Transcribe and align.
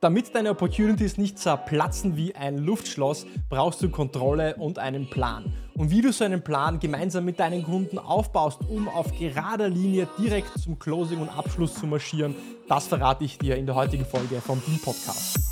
Damit 0.00 0.32
deine 0.32 0.50
Opportunities 0.50 1.18
nicht 1.18 1.40
zerplatzen 1.40 2.16
wie 2.16 2.36
ein 2.36 2.58
Luftschloss, 2.58 3.26
brauchst 3.48 3.82
du 3.82 3.88
Kontrolle 3.88 4.54
und 4.54 4.78
einen 4.78 5.10
Plan. 5.10 5.52
Und 5.74 5.90
wie 5.90 6.02
du 6.02 6.12
so 6.12 6.24
einen 6.24 6.42
Plan 6.42 6.78
gemeinsam 6.78 7.24
mit 7.24 7.40
deinen 7.40 7.64
Kunden 7.64 7.98
aufbaust, 7.98 8.60
um 8.68 8.88
auf 8.88 9.16
gerader 9.18 9.68
Linie 9.68 10.06
direkt 10.16 10.56
zum 10.56 10.78
Closing 10.78 11.18
und 11.18 11.36
Abschluss 11.36 11.74
zu 11.74 11.86
marschieren, 11.86 12.36
das 12.68 12.86
verrate 12.86 13.24
ich 13.24 13.38
dir 13.38 13.56
in 13.56 13.66
der 13.66 13.74
heutigen 13.74 14.04
Folge 14.04 14.40
vom 14.40 14.62
Deal 14.64 14.78
Podcast. 14.78 15.47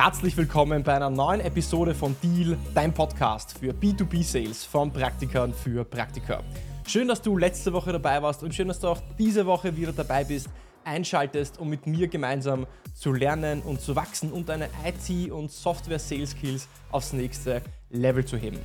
Herzlich 0.00 0.36
willkommen 0.36 0.84
bei 0.84 0.94
einer 0.94 1.10
neuen 1.10 1.40
Episode 1.40 1.92
von 1.92 2.14
Deal, 2.22 2.56
dein 2.72 2.94
Podcast 2.94 3.58
für 3.58 3.72
B2B-Sales 3.72 4.64
von 4.64 4.92
Praktikern 4.92 5.52
für 5.52 5.84
Praktiker. 5.84 6.44
Schön, 6.86 7.08
dass 7.08 7.20
du 7.20 7.36
letzte 7.36 7.72
Woche 7.72 7.90
dabei 7.90 8.22
warst 8.22 8.44
und 8.44 8.54
schön, 8.54 8.68
dass 8.68 8.78
du 8.78 8.86
auch 8.86 9.02
diese 9.18 9.44
Woche 9.44 9.76
wieder 9.76 9.90
dabei 9.90 10.22
bist, 10.22 10.50
einschaltest, 10.84 11.58
um 11.58 11.68
mit 11.68 11.88
mir 11.88 12.06
gemeinsam 12.06 12.68
zu 12.94 13.12
lernen 13.12 13.60
und 13.62 13.80
zu 13.80 13.96
wachsen 13.96 14.30
und 14.30 14.48
deine 14.48 14.68
IT- 14.86 15.32
und 15.32 15.50
Software-Sales-Skills 15.50 16.68
aufs 16.92 17.12
nächste 17.12 17.60
Level 17.90 18.24
zu 18.24 18.36
heben. 18.36 18.60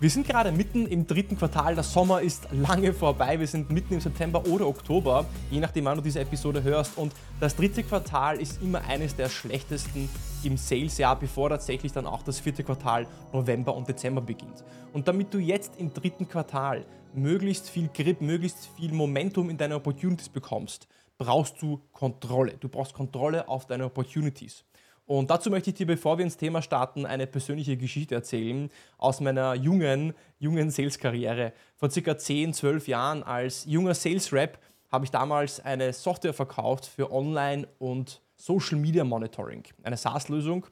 Wir 0.00 0.10
sind 0.10 0.28
gerade 0.28 0.52
mitten 0.52 0.86
im 0.86 1.08
dritten 1.08 1.36
Quartal, 1.36 1.74
der 1.74 1.82
Sommer 1.82 2.20
ist 2.20 2.46
lange 2.52 2.92
vorbei, 2.92 3.40
wir 3.40 3.48
sind 3.48 3.68
mitten 3.70 3.94
im 3.94 4.00
September 4.00 4.46
oder 4.46 4.68
Oktober, 4.68 5.26
je 5.50 5.58
nachdem 5.58 5.86
wann 5.86 5.96
du 5.96 6.04
diese 6.04 6.20
Episode 6.20 6.62
hörst 6.62 6.96
und 6.96 7.12
das 7.40 7.56
dritte 7.56 7.82
Quartal 7.82 8.40
ist 8.40 8.62
immer 8.62 8.80
eines 8.84 9.16
der 9.16 9.28
schlechtesten 9.28 10.08
im 10.44 10.56
Sales-Jahr, 10.56 11.18
bevor 11.18 11.48
tatsächlich 11.48 11.90
dann 11.90 12.06
auch 12.06 12.22
das 12.22 12.38
vierte 12.38 12.62
Quartal 12.62 13.08
November 13.32 13.74
und 13.74 13.88
Dezember 13.88 14.20
beginnt. 14.20 14.62
Und 14.92 15.08
damit 15.08 15.34
du 15.34 15.38
jetzt 15.38 15.72
im 15.78 15.92
dritten 15.92 16.28
Quartal 16.28 16.86
möglichst 17.12 17.68
viel 17.68 17.88
Grip, 17.88 18.20
möglichst 18.20 18.68
viel 18.76 18.92
Momentum 18.92 19.50
in 19.50 19.58
deine 19.58 19.74
Opportunities 19.74 20.28
bekommst, 20.28 20.86
brauchst 21.18 21.60
du 21.60 21.80
Kontrolle. 21.92 22.54
Du 22.60 22.68
brauchst 22.68 22.94
Kontrolle 22.94 23.48
auf 23.48 23.66
deine 23.66 23.86
Opportunities. 23.86 24.62
Und 25.08 25.30
dazu 25.30 25.48
möchte 25.48 25.70
ich 25.70 25.76
dir, 25.76 25.86
bevor 25.86 26.18
wir 26.18 26.24
ins 26.26 26.36
Thema 26.36 26.60
starten, 26.60 27.06
eine 27.06 27.26
persönliche 27.26 27.78
Geschichte 27.78 28.14
erzählen 28.14 28.70
aus 28.98 29.20
meiner 29.20 29.54
jungen, 29.54 30.12
jungen 30.38 30.70
Sales-Karriere. 30.70 31.54
Vor 31.76 31.90
circa 31.90 32.18
10, 32.18 32.52
12 32.52 32.88
Jahren 32.88 33.22
als 33.22 33.64
junger 33.64 33.94
Sales-Rep 33.94 34.58
habe 34.92 35.06
ich 35.06 35.10
damals 35.10 35.60
eine 35.60 35.94
Software 35.94 36.34
verkauft 36.34 36.84
für 36.84 37.10
Online- 37.10 37.66
und 37.78 38.20
Social 38.36 38.78
Media 38.78 39.02
Monitoring, 39.02 39.64
eine 39.82 39.96
SaaS-Lösung. 39.96 40.66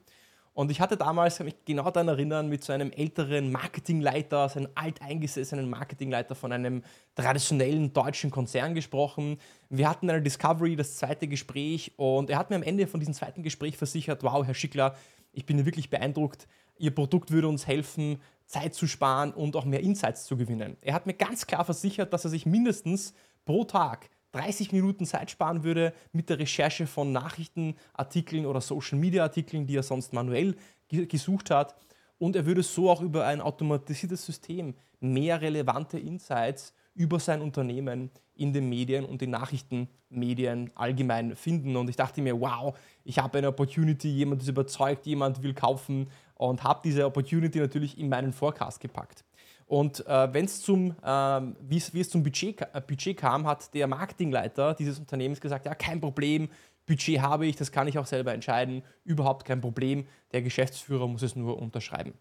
Und 0.56 0.70
ich 0.70 0.80
hatte 0.80 0.96
damals, 0.96 1.36
kann 1.36 1.44
mich 1.44 1.66
genau 1.66 1.90
daran 1.90 2.08
erinnern, 2.08 2.48
mit 2.48 2.64
so 2.64 2.72
einem 2.72 2.90
älteren 2.90 3.52
Marketingleiter, 3.52 4.48
so 4.48 4.58
einem 4.58 4.70
alteingesessenen 4.74 5.68
Marketingleiter 5.68 6.34
von 6.34 6.50
einem 6.50 6.82
traditionellen 7.14 7.92
deutschen 7.92 8.30
Konzern 8.30 8.74
gesprochen. 8.74 9.36
Wir 9.68 9.86
hatten 9.86 10.08
eine 10.08 10.22
Discovery, 10.22 10.74
das 10.74 10.96
zweite 10.96 11.28
Gespräch, 11.28 11.92
und 11.98 12.30
er 12.30 12.38
hat 12.38 12.48
mir 12.48 12.56
am 12.56 12.62
Ende 12.62 12.86
von 12.86 13.00
diesem 13.00 13.12
zweiten 13.12 13.42
Gespräch 13.42 13.76
versichert, 13.76 14.22
wow, 14.22 14.46
Herr 14.46 14.54
Schickler, 14.54 14.96
ich 15.34 15.44
bin 15.44 15.66
wirklich 15.66 15.90
beeindruckt, 15.90 16.48
Ihr 16.78 16.94
Produkt 16.94 17.30
würde 17.30 17.48
uns 17.48 17.66
helfen, 17.66 18.22
Zeit 18.46 18.74
zu 18.74 18.86
sparen 18.86 19.32
und 19.32 19.56
auch 19.56 19.66
mehr 19.66 19.80
Insights 19.80 20.24
zu 20.24 20.38
gewinnen. 20.38 20.78
Er 20.80 20.94
hat 20.94 21.04
mir 21.04 21.14
ganz 21.14 21.46
klar 21.46 21.66
versichert, 21.66 22.14
dass 22.14 22.24
er 22.24 22.30
sich 22.30 22.46
mindestens 22.46 23.12
pro 23.44 23.64
Tag 23.64 24.08
30 24.32 24.72
Minuten 24.72 25.06
Zeit 25.06 25.30
sparen 25.30 25.64
würde 25.64 25.92
mit 26.12 26.28
der 26.28 26.38
Recherche 26.38 26.86
von 26.86 27.12
Nachrichtenartikeln 27.12 28.46
oder 28.46 28.60
Social-Media-Artikeln, 28.60 29.66
die 29.66 29.76
er 29.76 29.82
sonst 29.82 30.12
manuell 30.12 30.56
gesucht 30.88 31.50
hat. 31.50 31.74
Und 32.18 32.36
er 32.36 32.46
würde 32.46 32.62
so 32.62 32.90
auch 32.90 33.02
über 33.02 33.26
ein 33.26 33.40
automatisiertes 33.40 34.24
System 34.24 34.74
mehr 35.00 35.40
relevante 35.40 35.98
Insights 35.98 36.74
über 36.94 37.20
sein 37.20 37.42
Unternehmen 37.42 38.10
in 38.34 38.52
den 38.52 38.68
Medien 38.68 39.04
und 39.04 39.20
den 39.20 39.30
Nachrichtenmedien 39.30 40.70
allgemein 40.74 41.36
finden. 41.36 41.76
Und 41.76 41.90
ich 41.90 41.96
dachte 41.96 42.22
mir, 42.22 42.40
wow, 42.40 42.76
ich 43.04 43.18
habe 43.18 43.38
eine 43.38 43.48
Opportunity, 43.48 44.08
jemand 44.08 44.42
ist 44.42 44.48
überzeugt, 44.48 45.06
jemand 45.06 45.42
will 45.42 45.54
kaufen 45.54 46.08
und 46.34 46.64
habe 46.64 46.80
diese 46.84 47.04
Opportunity 47.04 47.58
natürlich 47.58 47.98
in 47.98 48.08
meinen 48.08 48.32
Forecast 48.32 48.80
gepackt. 48.80 49.25
Und 49.66 50.06
äh, 50.06 50.32
wenn 50.32 50.44
es 50.44 50.68
ähm, 50.68 51.56
wie 51.60 52.00
es 52.00 52.10
zum 52.10 52.22
Budget, 52.22 52.60
äh, 52.60 52.80
Budget 52.86 53.16
kam, 53.16 53.46
hat 53.46 53.74
der 53.74 53.88
Marketingleiter 53.88 54.74
dieses 54.74 54.98
Unternehmens 54.98 55.40
gesagt, 55.40 55.66
ja, 55.66 55.74
kein 55.74 56.00
Problem, 56.00 56.48
Budget 56.86 57.20
habe 57.20 57.46
ich, 57.46 57.56
das 57.56 57.72
kann 57.72 57.88
ich 57.88 57.98
auch 57.98 58.06
selber 58.06 58.32
entscheiden, 58.32 58.82
überhaupt 59.04 59.44
kein 59.44 59.60
Problem, 59.60 60.06
der 60.32 60.42
Geschäftsführer 60.42 61.08
muss 61.08 61.22
es 61.22 61.34
nur 61.34 61.58
unterschreiben. 61.60 62.14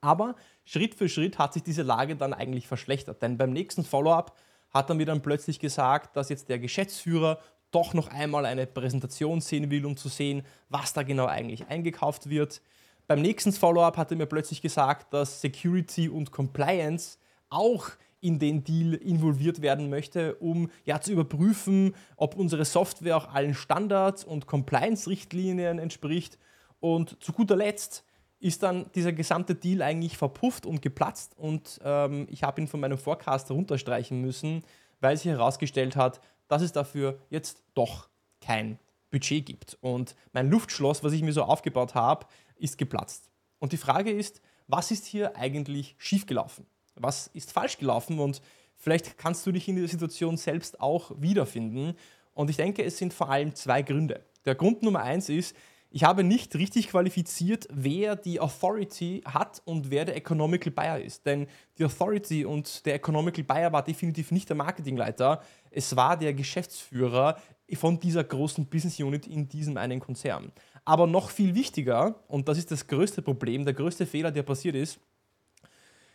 Aber 0.00 0.36
Schritt 0.64 0.94
für 0.94 1.08
Schritt 1.08 1.38
hat 1.38 1.54
sich 1.54 1.62
diese 1.62 1.82
Lage 1.82 2.16
dann 2.16 2.34
eigentlich 2.34 2.68
verschlechtert, 2.68 3.22
denn 3.22 3.38
beim 3.38 3.52
nächsten 3.52 3.82
Follow-up 3.82 4.36
hat 4.70 4.90
er 4.90 4.94
mir 4.94 5.06
dann 5.06 5.22
plötzlich 5.22 5.58
gesagt, 5.58 6.16
dass 6.16 6.28
jetzt 6.28 6.50
der 6.50 6.58
Geschäftsführer 6.58 7.38
doch 7.70 7.94
noch 7.94 8.08
einmal 8.08 8.46
eine 8.46 8.66
Präsentation 8.66 9.40
sehen 9.40 9.70
will, 9.70 9.86
um 9.86 9.96
zu 9.96 10.08
sehen, 10.08 10.42
was 10.68 10.92
da 10.92 11.02
genau 11.02 11.26
eigentlich 11.26 11.68
eingekauft 11.68 12.28
wird. 12.28 12.60
Beim 13.08 13.22
nächsten 13.22 13.52
Follow-up 13.52 13.96
hat 13.96 14.10
er 14.10 14.18
mir 14.18 14.26
plötzlich 14.26 14.60
gesagt, 14.60 15.14
dass 15.14 15.40
Security 15.40 16.10
und 16.10 16.30
Compliance 16.30 17.16
auch 17.48 17.88
in 18.20 18.38
den 18.38 18.64
Deal 18.64 18.92
involviert 18.92 19.62
werden 19.62 19.88
möchte, 19.88 20.34
um 20.34 20.70
ja 20.84 21.00
zu 21.00 21.12
überprüfen, 21.12 21.94
ob 22.16 22.36
unsere 22.36 22.66
Software 22.66 23.16
auch 23.16 23.32
allen 23.32 23.54
Standards 23.54 24.24
und 24.24 24.46
Compliance-Richtlinien 24.46 25.78
entspricht. 25.78 26.38
Und 26.80 27.16
zu 27.22 27.32
guter 27.32 27.56
Letzt 27.56 28.04
ist 28.40 28.62
dann 28.62 28.90
dieser 28.94 29.14
gesamte 29.14 29.54
Deal 29.54 29.80
eigentlich 29.80 30.18
verpufft 30.18 30.66
und 30.66 30.82
geplatzt 30.82 31.32
und 31.38 31.80
ähm, 31.82 32.26
ich 32.30 32.42
habe 32.42 32.60
ihn 32.60 32.68
von 32.68 32.78
meinem 32.78 32.98
Forecast 32.98 33.50
runterstreichen 33.50 34.20
müssen, 34.20 34.62
weil 35.00 35.16
sich 35.16 35.26
herausgestellt 35.26 35.96
hat, 35.96 36.20
dass 36.46 36.60
es 36.60 36.72
dafür 36.72 37.18
jetzt 37.30 37.62
doch 37.72 38.10
kein 38.42 38.78
Budget 39.10 39.46
gibt. 39.46 39.78
Und 39.80 40.14
mein 40.32 40.50
Luftschloss, 40.50 41.02
was 41.02 41.12
ich 41.12 41.22
mir 41.22 41.32
so 41.32 41.42
aufgebaut 41.42 41.94
habe, 41.94 42.26
ist 42.58 42.78
geplatzt. 42.78 43.30
Und 43.58 43.72
die 43.72 43.76
Frage 43.76 44.10
ist, 44.10 44.40
was 44.66 44.90
ist 44.90 45.06
hier 45.06 45.36
eigentlich 45.36 45.96
schiefgelaufen? 45.98 46.66
Was 46.94 47.28
ist 47.28 47.52
falsch 47.52 47.78
gelaufen? 47.78 48.18
Und 48.18 48.42
vielleicht 48.76 49.18
kannst 49.18 49.46
du 49.46 49.52
dich 49.52 49.68
in 49.68 49.76
dieser 49.76 49.88
Situation 49.88 50.36
selbst 50.36 50.80
auch 50.80 51.12
wiederfinden. 51.18 51.94
Und 52.34 52.50
ich 52.50 52.56
denke, 52.56 52.84
es 52.84 52.98
sind 52.98 53.14
vor 53.14 53.30
allem 53.30 53.54
zwei 53.54 53.82
Gründe. 53.82 54.24
Der 54.44 54.54
Grund 54.54 54.82
Nummer 54.82 55.02
eins 55.02 55.28
ist, 55.28 55.56
ich 55.90 56.04
habe 56.04 56.22
nicht 56.22 56.54
richtig 56.54 56.88
qualifiziert, 56.88 57.66
wer 57.72 58.14
die 58.14 58.40
Authority 58.40 59.22
hat 59.24 59.62
und 59.64 59.90
wer 59.90 60.04
der 60.04 60.16
Economical 60.16 60.70
Buyer 60.70 61.00
ist. 61.00 61.24
Denn 61.24 61.46
die 61.78 61.84
Authority 61.84 62.44
und 62.44 62.84
der 62.84 62.94
Economical 62.94 63.42
Buyer 63.42 63.72
war 63.72 63.82
definitiv 63.82 64.30
nicht 64.30 64.50
der 64.50 64.56
Marketingleiter, 64.56 65.42
es 65.70 65.96
war 65.96 66.18
der 66.18 66.34
Geschäftsführer 66.34 67.38
von 67.74 67.98
dieser 67.98 68.24
großen 68.24 68.66
Business 68.66 69.00
Unit 69.00 69.26
in 69.26 69.48
diesem 69.48 69.76
einen 69.78 70.00
Konzern. 70.00 70.52
Aber 70.84 71.06
noch 71.06 71.30
viel 71.30 71.54
wichtiger, 71.54 72.24
und 72.28 72.48
das 72.48 72.58
ist 72.58 72.70
das 72.70 72.86
größte 72.86 73.22
Problem, 73.22 73.64
der 73.64 73.74
größte 73.74 74.06
Fehler, 74.06 74.30
der 74.30 74.42
passiert 74.42 74.74
ist, 74.74 75.00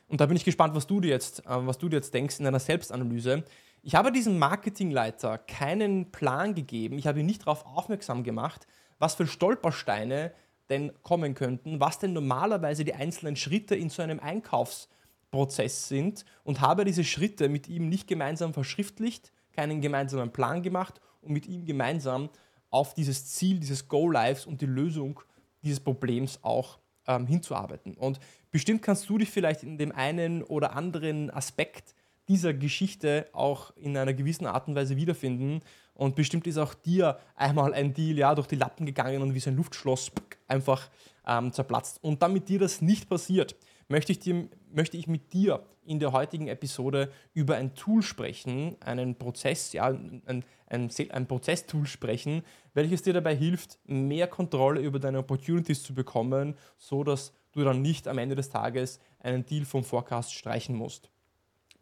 und 0.08 0.22
da 0.22 0.26
bin 0.26 0.38
ich 0.38 0.46
gespannt, 0.46 0.76
was 0.76 0.86
du 0.86 1.00
dir 1.00 1.10
jetzt, 1.10 1.40
äh, 1.46 1.66
was 1.66 1.78
du 1.78 1.90
dir 1.90 1.96
jetzt 1.96 2.14
denkst 2.14 2.40
in 2.40 2.46
einer 2.46 2.60
Selbstanalyse. 2.60 3.44
Ich 3.82 3.96
habe 3.96 4.12
diesem 4.12 4.38
Marketingleiter 4.38 5.38
keinen 5.40 6.12
Plan 6.12 6.54
gegeben, 6.54 6.98
ich 6.98 7.08
habe 7.08 7.20
ihn 7.20 7.26
nicht 7.26 7.42
darauf 7.42 7.66
aufmerksam 7.66 8.24
gemacht, 8.24 8.68
was 9.00 9.16
für 9.16 9.28
Stolpersteine 9.28 10.32
denn 10.70 10.92
kommen 11.02 11.34
könnten, 11.34 11.80
was 11.80 12.00
denn 12.00 12.14
normalerweise 12.14 12.86
die 12.86 12.94
einzelnen 12.94 13.36
Schritte 13.36 13.76
in 13.76 13.90
so 13.90 14.02
einem 14.02 14.20
Einkaufsprozess 14.20 15.90
sind 15.90 16.26
und 16.44 16.62
habe 16.62 16.86
diese 16.86 17.04
Schritte 17.04 17.50
mit 17.50 17.68
ihm 17.68 17.90
nicht 17.90 18.08
gemeinsam 18.08 18.54
verschriftlicht, 18.54 19.34
keinen 19.52 19.82
gemeinsamen 19.82 20.32
Plan 20.32 20.62
gemacht 20.62 21.02
und 21.22 21.34
mit 21.34 21.48
ihm 21.48 21.66
gemeinsam 21.66 22.30
auf 22.74 22.94
dieses 22.96 23.28
Ziel, 23.28 23.60
dieses 23.60 23.88
Go-Lives 23.88 24.46
und 24.46 24.62
die 24.62 24.66
Lösung 24.66 25.20
dieses 25.64 25.80
Problems 25.80 26.40
auch 26.42 26.80
ähm, 27.08 27.28
hinzuarbeiten. 27.28 27.94
Und 27.94 28.20
bestimmt 28.52 28.82
kannst 28.82 29.08
du 29.10 29.18
dich 29.20 29.30
vielleicht 29.30 29.64
in 29.64 29.78
dem 29.78 29.92
einen 29.92 30.42
oder 30.44 30.76
anderen 30.76 31.30
Aspekt 31.30 31.94
dieser 32.28 32.54
Geschichte 32.54 33.28
auch 33.32 33.76
in 33.76 33.96
einer 33.96 34.14
gewissen 34.14 34.48
Art 34.48 34.68
und 34.68 34.76
Weise 34.76 34.96
wiederfinden. 34.96 35.62
Und 35.94 36.16
bestimmt 36.16 36.48
ist 36.48 36.58
auch 36.58 36.74
dir 36.74 37.20
einmal 37.36 37.74
ein 37.76 37.94
Deal 37.94 38.18
ja, 38.18 38.34
durch 38.34 38.48
die 38.48 38.56
Lappen 38.56 38.86
gegangen 38.88 39.22
und 39.22 39.36
wie 39.36 39.40
so 39.40 39.52
ein 39.52 39.56
Luftschloss 39.56 40.12
einfach 40.48 40.90
ähm, 41.28 41.52
zerplatzt. 41.54 42.04
Und 42.04 42.24
damit 42.24 42.50
dir 42.50 42.60
das 42.60 42.82
nicht 42.82 43.08
passiert, 43.08 43.56
möchte 43.88 44.12
ich, 44.12 44.20
dir, 44.20 44.48
möchte 44.72 44.98
ich 44.98 45.08
mit 45.08 45.34
dir 45.34 45.66
in 45.86 46.00
der 46.00 46.12
heutigen 46.12 46.48
Episode 46.48 47.12
über 47.34 47.56
ein 47.56 47.76
Tool 47.76 48.02
sprechen, 48.02 48.78
einen 48.80 49.16
Prozess, 49.16 49.74
ja, 49.74 49.88
ein, 49.88 50.44
ein, 50.68 50.90
ein 51.12 51.28
Prozesstool 51.28 51.86
sprechen, 51.86 52.44
welches 52.74 53.02
dir 53.02 53.14
dabei 53.14 53.36
hilft, 53.36 53.80
mehr 53.86 54.28
Kontrolle 54.28 54.82
über 54.82 55.00
deine 55.00 55.20
Opportunities 55.20 55.84
zu 55.84 55.94
bekommen, 55.94 56.56
so 56.78 57.04
dass 57.04 57.34
du 57.52 57.64
dann 57.64 57.82
nicht 57.82 58.08
am 58.08 58.18
Ende 58.18 58.36
des 58.36 58.50
Tages 58.50 59.00
einen 59.20 59.46
Deal 59.46 59.66
vom 59.66 59.84
Forecast 59.84 60.34
streichen 60.34 60.76
musst. 60.76 61.10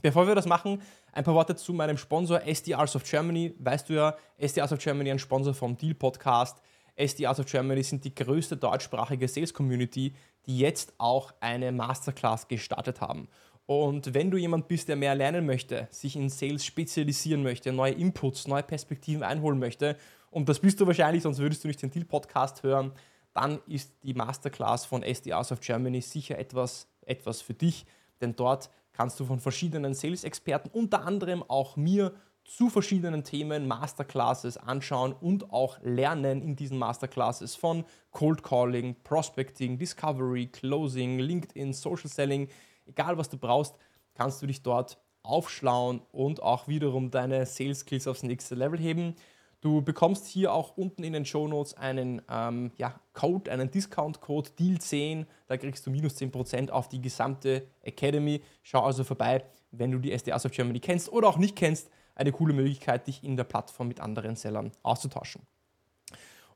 Bevor 0.02 0.28
wir 0.28 0.36
das 0.36 0.48
machen, 0.48 0.82
ein 1.12 1.24
paar 1.24 1.36
Worte 1.36 1.56
zu 1.56 1.74
meinem 1.74 1.98
Sponsor 1.98 2.42
SDRs 2.42 2.96
of 2.96 3.04
Germany. 3.04 3.54
Weißt 3.60 3.88
du 3.90 3.94
ja, 3.94 4.16
SDRs 4.38 4.72
of 4.72 4.80
Germany 4.80 5.12
ein 5.12 5.20
Sponsor 5.20 5.54
vom 5.54 5.78
Deal 5.78 5.94
Podcast. 5.94 6.62
SDRs 7.02 7.40
of 7.40 7.46
Germany 7.46 7.84
sind 7.84 8.06
die 8.06 8.14
größte 8.14 8.58
deutschsprachige 8.58 9.28
Sales 9.28 9.54
Community, 9.54 10.14
die 10.46 10.60
jetzt 10.60 10.94
auch 10.98 11.34
eine 11.40 11.72
Masterclass 11.72 12.48
gestartet 12.48 13.02
haben. 13.02 13.28
Und 13.66 14.14
wenn 14.14 14.32
du 14.32 14.38
jemand 14.38 14.68
bist, 14.68 14.90
der 14.90 14.96
mehr 14.96 15.16
lernen 15.16 15.46
möchte, 15.46 15.88
sich 15.92 16.16
in 16.16 16.30
Sales 16.30 16.66
spezialisieren 16.66 17.44
möchte, 17.44 17.72
neue 17.72 17.94
Inputs, 17.94 18.48
neue 18.48 18.64
Perspektiven 18.64 19.24
einholen 19.24 19.60
möchte, 19.60 19.98
und 20.30 20.48
das 20.48 20.60
bist 20.60 20.80
du 20.80 20.88
wahrscheinlich, 20.88 21.24
sonst 21.24 21.40
würdest 21.40 21.64
du 21.64 21.68
nicht 21.68 21.82
den 21.82 21.92
Deal-Podcast 21.92 22.64
hören, 22.64 22.94
dann 23.34 23.60
ist 23.68 23.94
die 24.04 24.14
Masterclass 24.14 24.86
von 24.86 25.04
SDRs 25.04 25.52
of 25.52 25.62
Germany 25.62 26.02
sicher 26.02 26.38
etwas, 26.38 26.88
etwas 27.06 27.42
für 27.42 27.54
dich, 27.54 27.86
denn 28.20 28.36
dort 28.36 28.70
kannst 28.94 29.20
du 29.20 29.26
von 29.26 29.40
verschiedenen 29.40 29.94
Sales-Experten, 29.94 30.70
unter 30.74 31.06
anderem 31.06 31.44
auch 31.48 31.76
mir, 31.76 32.14
zu 32.46 32.70
verschiedenen 32.70 33.24
Themen 33.24 33.68
Masterclasses 33.68 34.58
anschauen 34.58 35.14
und 35.14 35.52
auch 35.52 35.80
lernen 35.82 36.42
in 36.42 36.56
diesen 36.56 36.78
Masterclasses 36.78 37.56
von 37.56 37.86
Cold 38.12 38.44
Calling, 38.44 38.96
Prospecting, 39.04 39.78
Discovery, 39.78 40.48
Closing, 40.48 41.20
LinkedIn, 41.20 41.74
Social 41.74 42.10
Selling. 42.10 42.50
Egal 42.86 43.18
was 43.18 43.30
du 43.30 43.38
brauchst, 43.38 43.76
kannst 44.14 44.42
du 44.42 44.48
dich 44.48 44.64
dort 44.64 44.98
aufschlauen 45.24 46.02
und 46.12 46.42
auch 46.42 46.68
wiederum 46.68 47.12
deine 47.12 47.46
Sales 47.46 47.82
Skills 47.82 48.08
aufs 48.08 48.24
nächste 48.24 48.56
Level 48.56 48.80
heben. 48.80 49.16
Du 49.62 49.84
bekommst 49.84 50.26
hier 50.26 50.52
auch 50.54 50.76
unten 50.76 51.04
in 51.04 51.14
den 51.14 51.24
Show 51.24 51.48
Notes 51.48 51.76
einen 51.76 52.24
ähm, 52.28 52.72
ja, 52.78 53.00
Code, 53.14 53.52
einen 53.52 53.70
Discount-Code, 53.70 54.50
Deal10. 54.58 55.28
Da 55.46 55.56
kriegst 55.58 55.86
du 55.86 55.92
minus 55.92 56.16
10% 56.18 56.72
auf 56.72 56.90
die 56.90 57.00
gesamte 57.00 57.68
Academy. 57.84 58.42
Schau 58.64 58.84
also 58.84 59.04
vorbei, 59.04 59.46
wenn 59.70 59.92
du 59.92 60.00
die 60.00 60.18
SDAs 60.18 60.48
of 60.48 60.52
Germany 60.52 60.80
kennst 60.80 61.12
oder 61.14 61.28
auch 61.28 61.38
nicht 61.38 61.56
kennst. 61.56 61.92
Eine 62.16 62.32
coole 62.32 62.54
Möglichkeit, 62.54 63.08
dich 63.08 63.24
in 63.24 63.38
der 63.38 63.44
Plattform 63.44 63.88
mit 63.88 64.00
anderen 64.00 64.36
Sellern 64.36 64.72
auszutauschen. 64.84 65.42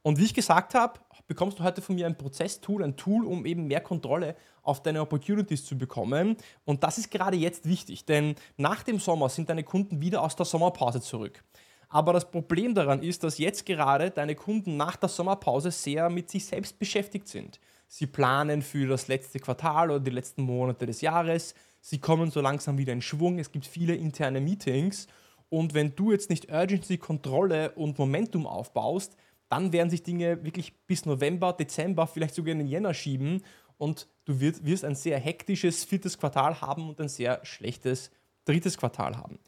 Und 0.02 0.19
wie 0.19 0.25
ich 0.25 0.36
gesagt 0.36 0.75
habe, 0.75 1.00
bekommst 1.25 1.57
du 1.57 1.63
heute 1.63 1.81
von 1.81 1.96
mir 1.96 2.06
ein 2.06 2.16
Prozesstool, 2.18 2.84
ein 2.84 2.96
Tool, 2.96 3.25
um 3.25 3.46
eben 3.46 3.66
mehr 3.66 3.81
Kontrolle 3.81 4.36
auf 4.62 4.84
deine 4.84 5.02
Opportunities 5.02 5.66
zu 5.66 5.78
bekommen. 5.78 6.38
Und 6.63 6.84
das 6.84 7.00
ist 7.00 7.10
gerade 7.10 7.38
jetzt 7.38 7.68
wichtig, 7.68 8.06
denn 8.06 8.36
nach 8.56 8.84
dem 8.84 9.00
Sommer 9.00 9.30
sind 9.30 9.50
deine 9.50 9.63
Kunden 9.63 10.02
wieder 10.02 10.22
aus 10.22 10.36
der 10.36 10.46
Sommerpause 10.46 11.02
zurück. 11.02 11.44
Aber 11.90 12.13
das 12.13 12.30
Problem 12.30 12.75
daran 12.75 13.02
ist, 13.02 13.24
dass 13.24 13.38
jetzt 13.38 13.66
gerade 13.66 14.12
deine 14.12 14.36
Kunden 14.36 14.78
nach 14.78 14.96
der 14.96 15.10
Sommerpause 15.10 15.72
sehr 15.72 16.10
mit 16.10 16.30
sich 16.30 16.46
selbst 16.46 16.78
beschäftigt 16.78 17.28
sind. 17.28 17.60
Sie 17.88 18.07
planen 18.07 18.62
für 18.62 18.88
das 18.88 19.07
letzte 19.07 19.40
Quartal 19.40 19.90
oder 19.92 20.00
die 20.00 20.12
letzten 20.12 20.44
Monate 20.44 20.86
des 20.86 21.02
Jahres. 21.02 21.56
Sie 21.81 22.00
kommen 22.00 22.31
so 22.31 22.42
langsam 22.42 22.78
wieder 22.78 22.94
in 22.94 23.02
Schwung. 23.02 23.40
Es 23.40 23.52
gibt 23.52 23.66
viele 23.66 23.96
interne 23.96 24.42
Meetings. 24.42 25.07
Und 25.56 25.74
wenn 25.74 25.96
du 25.96 26.12
jetzt 26.12 26.30
nicht 26.30 26.52
Urgency, 26.52 26.98
Kontrolle 26.98 27.72
und 27.75 27.98
Momentum 27.98 28.46
aufbaust, 28.46 29.16
dann 29.48 29.72
werden 29.72 29.90
sich 29.90 30.04
Dinge 30.04 30.44
wirklich 30.44 30.75
bis 30.86 31.06
November, 31.06 31.54
Dezember, 31.54 32.07
vielleicht 32.07 32.36
sogar 32.36 32.52
in 32.52 32.57
den 32.57 32.68
Jänner 32.68 32.94
schieben 32.94 33.42
und 33.78 34.10
du 34.25 34.42
wirst 34.42 34.84
ein 34.84 34.96
sehr 34.96 35.18
hektisches 35.18 35.86
viertes 35.86 36.18
Quartal 36.18 36.60
haben 36.60 36.90
und 36.90 37.00
ein 37.00 37.07
sehr 37.07 37.40
schlechtes 37.46 38.12
drittes 38.44 38.78
Quartal 38.78 39.16
haben. 39.16 39.40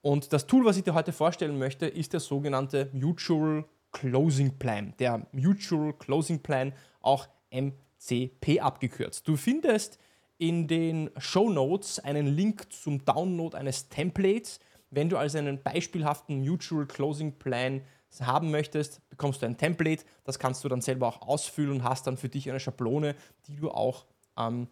Und 0.00 0.32
das 0.32 0.46
Tool, 0.46 0.64
was 0.64 0.76
ich 0.76 0.84
dir 0.84 0.94
heute 0.94 1.12
vorstellen 1.12 1.58
möchte, 1.58 1.86
ist 1.88 2.12
der 2.12 2.20
sogenannte 2.20 2.88
Mutual 2.92 3.64
Closing 3.90 4.60
Plan. 4.60 4.94
Der 5.00 5.26
Mutual 5.32 5.92
Closing 5.94 6.38
Plan, 6.40 6.72
auch 7.00 7.26
MCP 7.50 8.60
abgekürzt. 8.60 9.26
Du 9.26 9.34
findest 9.34 9.98
in 10.36 10.68
den 10.68 11.10
Show 11.18 11.50
Notes 11.50 11.98
einen 11.98 12.28
Link 12.28 12.72
zum 12.72 13.04
Download 13.04 13.56
eines 13.56 13.88
Templates. 13.88 14.60
Wenn 14.90 15.08
du 15.08 15.16
also 15.16 15.38
einen 15.38 15.62
beispielhaften 15.62 16.40
Mutual 16.40 16.86
Closing 16.86 17.38
Plan 17.38 17.82
haben 18.20 18.50
möchtest, 18.50 19.06
bekommst 19.10 19.42
du 19.42 19.46
ein 19.46 19.58
Template. 19.58 20.04
Das 20.24 20.38
kannst 20.38 20.64
du 20.64 20.68
dann 20.68 20.80
selber 20.80 21.06
auch 21.06 21.22
ausfüllen 21.22 21.72
und 21.72 21.84
hast 21.84 22.06
dann 22.06 22.16
für 22.16 22.28
dich 22.28 22.48
eine 22.48 22.60
Schablone, 22.60 23.14
die 23.46 23.56
du 23.56 23.70
auch 23.70 24.06
ähm, 24.38 24.68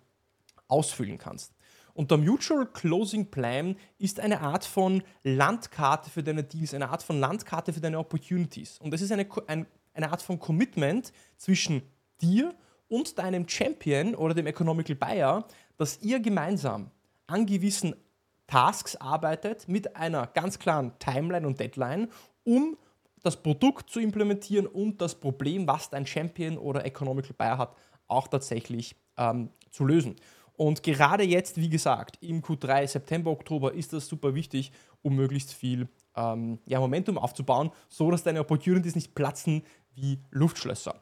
ausfüllen 0.68 1.18
kannst. 1.18 1.52
Und 1.92 2.10
der 2.10 2.18
Mutual 2.18 2.66
Closing 2.66 3.30
Plan 3.30 3.76
ist 3.98 4.20
eine 4.20 4.40
Art 4.40 4.64
von 4.64 5.02
Landkarte 5.22 6.10
für 6.10 6.22
deine 6.22 6.44
Deals, 6.44 6.74
eine 6.74 6.90
Art 6.90 7.02
von 7.02 7.18
Landkarte 7.18 7.72
für 7.72 7.80
deine 7.80 7.98
Opportunities. 7.98 8.78
Und 8.78 8.90
das 8.90 9.00
ist 9.00 9.12
eine, 9.12 9.26
ein, 9.46 9.66
eine 9.94 10.10
Art 10.10 10.20
von 10.20 10.38
Commitment 10.38 11.12
zwischen 11.38 11.82
dir 12.20 12.54
und 12.88 13.18
deinem 13.18 13.48
Champion 13.48 14.14
oder 14.14 14.34
dem 14.34 14.46
Economical 14.46 14.94
Buyer, 14.94 15.46
dass 15.78 16.02
ihr 16.02 16.20
gemeinsam 16.20 16.90
an 17.26 17.46
gewissen 17.46 17.96
Tasks 18.46 18.96
arbeitet 18.96 19.68
mit 19.68 19.96
einer 19.96 20.26
ganz 20.28 20.58
klaren 20.58 20.92
Timeline 20.98 21.46
und 21.46 21.58
Deadline, 21.58 22.08
um 22.44 22.76
das 23.22 23.36
Produkt 23.36 23.90
zu 23.90 23.98
implementieren 23.98 24.66
und 24.66 25.00
das 25.00 25.14
Problem, 25.16 25.66
was 25.66 25.90
dein 25.90 26.06
Champion 26.06 26.58
oder 26.58 26.84
Economical 26.84 27.32
Buyer 27.36 27.58
hat, 27.58 27.76
auch 28.06 28.28
tatsächlich 28.28 28.94
ähm, 29.16 29.50
zu 29.70 29.84
lösen. 29.84 30.16
Und 30.56 30.82
gerade 30.82 31.24
jetzt, 31.24 31.58
wie 31.58 31.68
gesagt, 31.68 32.18
im 32.22 32.40
Q3, 32.40 32.86
September, 32.86 33.30
Oktober, 33.30 33.74
ist 33.74 33.92
das 33.92 34.06
super 34.06 34.34
wichtig, 34.34 34.72
um 35.02 35.16
möglichst 35.16 35.52
viel 35.52 35.88
ähm, 36.16 36.58
ja, 36.66 36.80
Momentum 36.80 37.18
aufzubauen, 37.18 37.70
so 37.88 38.10
dass 38.10 38.22
deine 38.22 38.40
Opportunities 38.40 38.94
nicht 38.94 39.14
platzen 39.14 39.62
wie 39.94 40.18
Luftschlösser. 40.30 40.94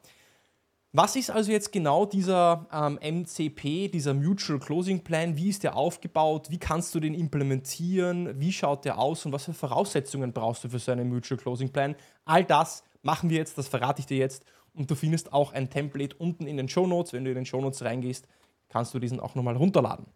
Was 0.97 1.17
ist 1.17 1.29
also 1.29 1.51
jetzt 1.51 1.73
genau 1.73 2.07
dieser 2.07 2.69
ähm, 2.73 3.01
MCP, 3.03 3.89
dieser 3.89 4.15
Mutual 4.15 4.61
Closing 4.61 5.03
Plan? 5.03 5.37
Wie 5.37 5.49
ist 5.49 5.65
der 5.65 5.75
aufgebaut? 5.75 6.51
Wie 6.51 6.59
kannst 6.59 6.95
du 6.95 7.01
den 7.01 7.15
implementieren? 7.15 8.39
Wie 8.39 8.53
schaut 8.53 8.85
der 8.85 8.97
aus 8.97 9.27
und 9.27 9.33
was 9.33 9.47
für 9.47 9.55
Voraussetzungen 9.55 10.33
brauchst 10.33 10.63
du 10.63 10.69
für 10.69 10.79
so 10.79 10.93
einen 10.93 11.09
Mutual 11.09 11.37
Closing 11.37 11.71
Plan? 11.71 11.97
All 12.25 12.45
das 12.45 12.85
machen 13.03 13.29
wir 13.29 13.39
jetzt, 13.39 13.59
das 13.59 13.67
verrate 13.67 13.99
ich 13.99 14.07
dir 14.07 14.19
jetzt. 14.19 14.45
Und 14.73 14.89
du 14.89 14.95
findest 14.95 15.33
auch 15.33 15.53
ein 15.53 15.69
Template 15.69 16.15
unten 16.15 16.47
in 16.47 16.57
den 16.57 16.69
Show 16.69 16.87
Notes. 16.87 17.13
Wenn 17.13 17.25
du 17.25 17.31
in 17.33 17.35
den 17.35 17.47
Show 17.47 17.61
Notes 17.61 17.83
reingehst, 17.83 18.29
kannst 18.69 18.95
du 18.95 19.01
diesen 19.01 19.19
auch 19.19 19.35
nochmal 19.35 19.57
runterladen. 19.57 20.07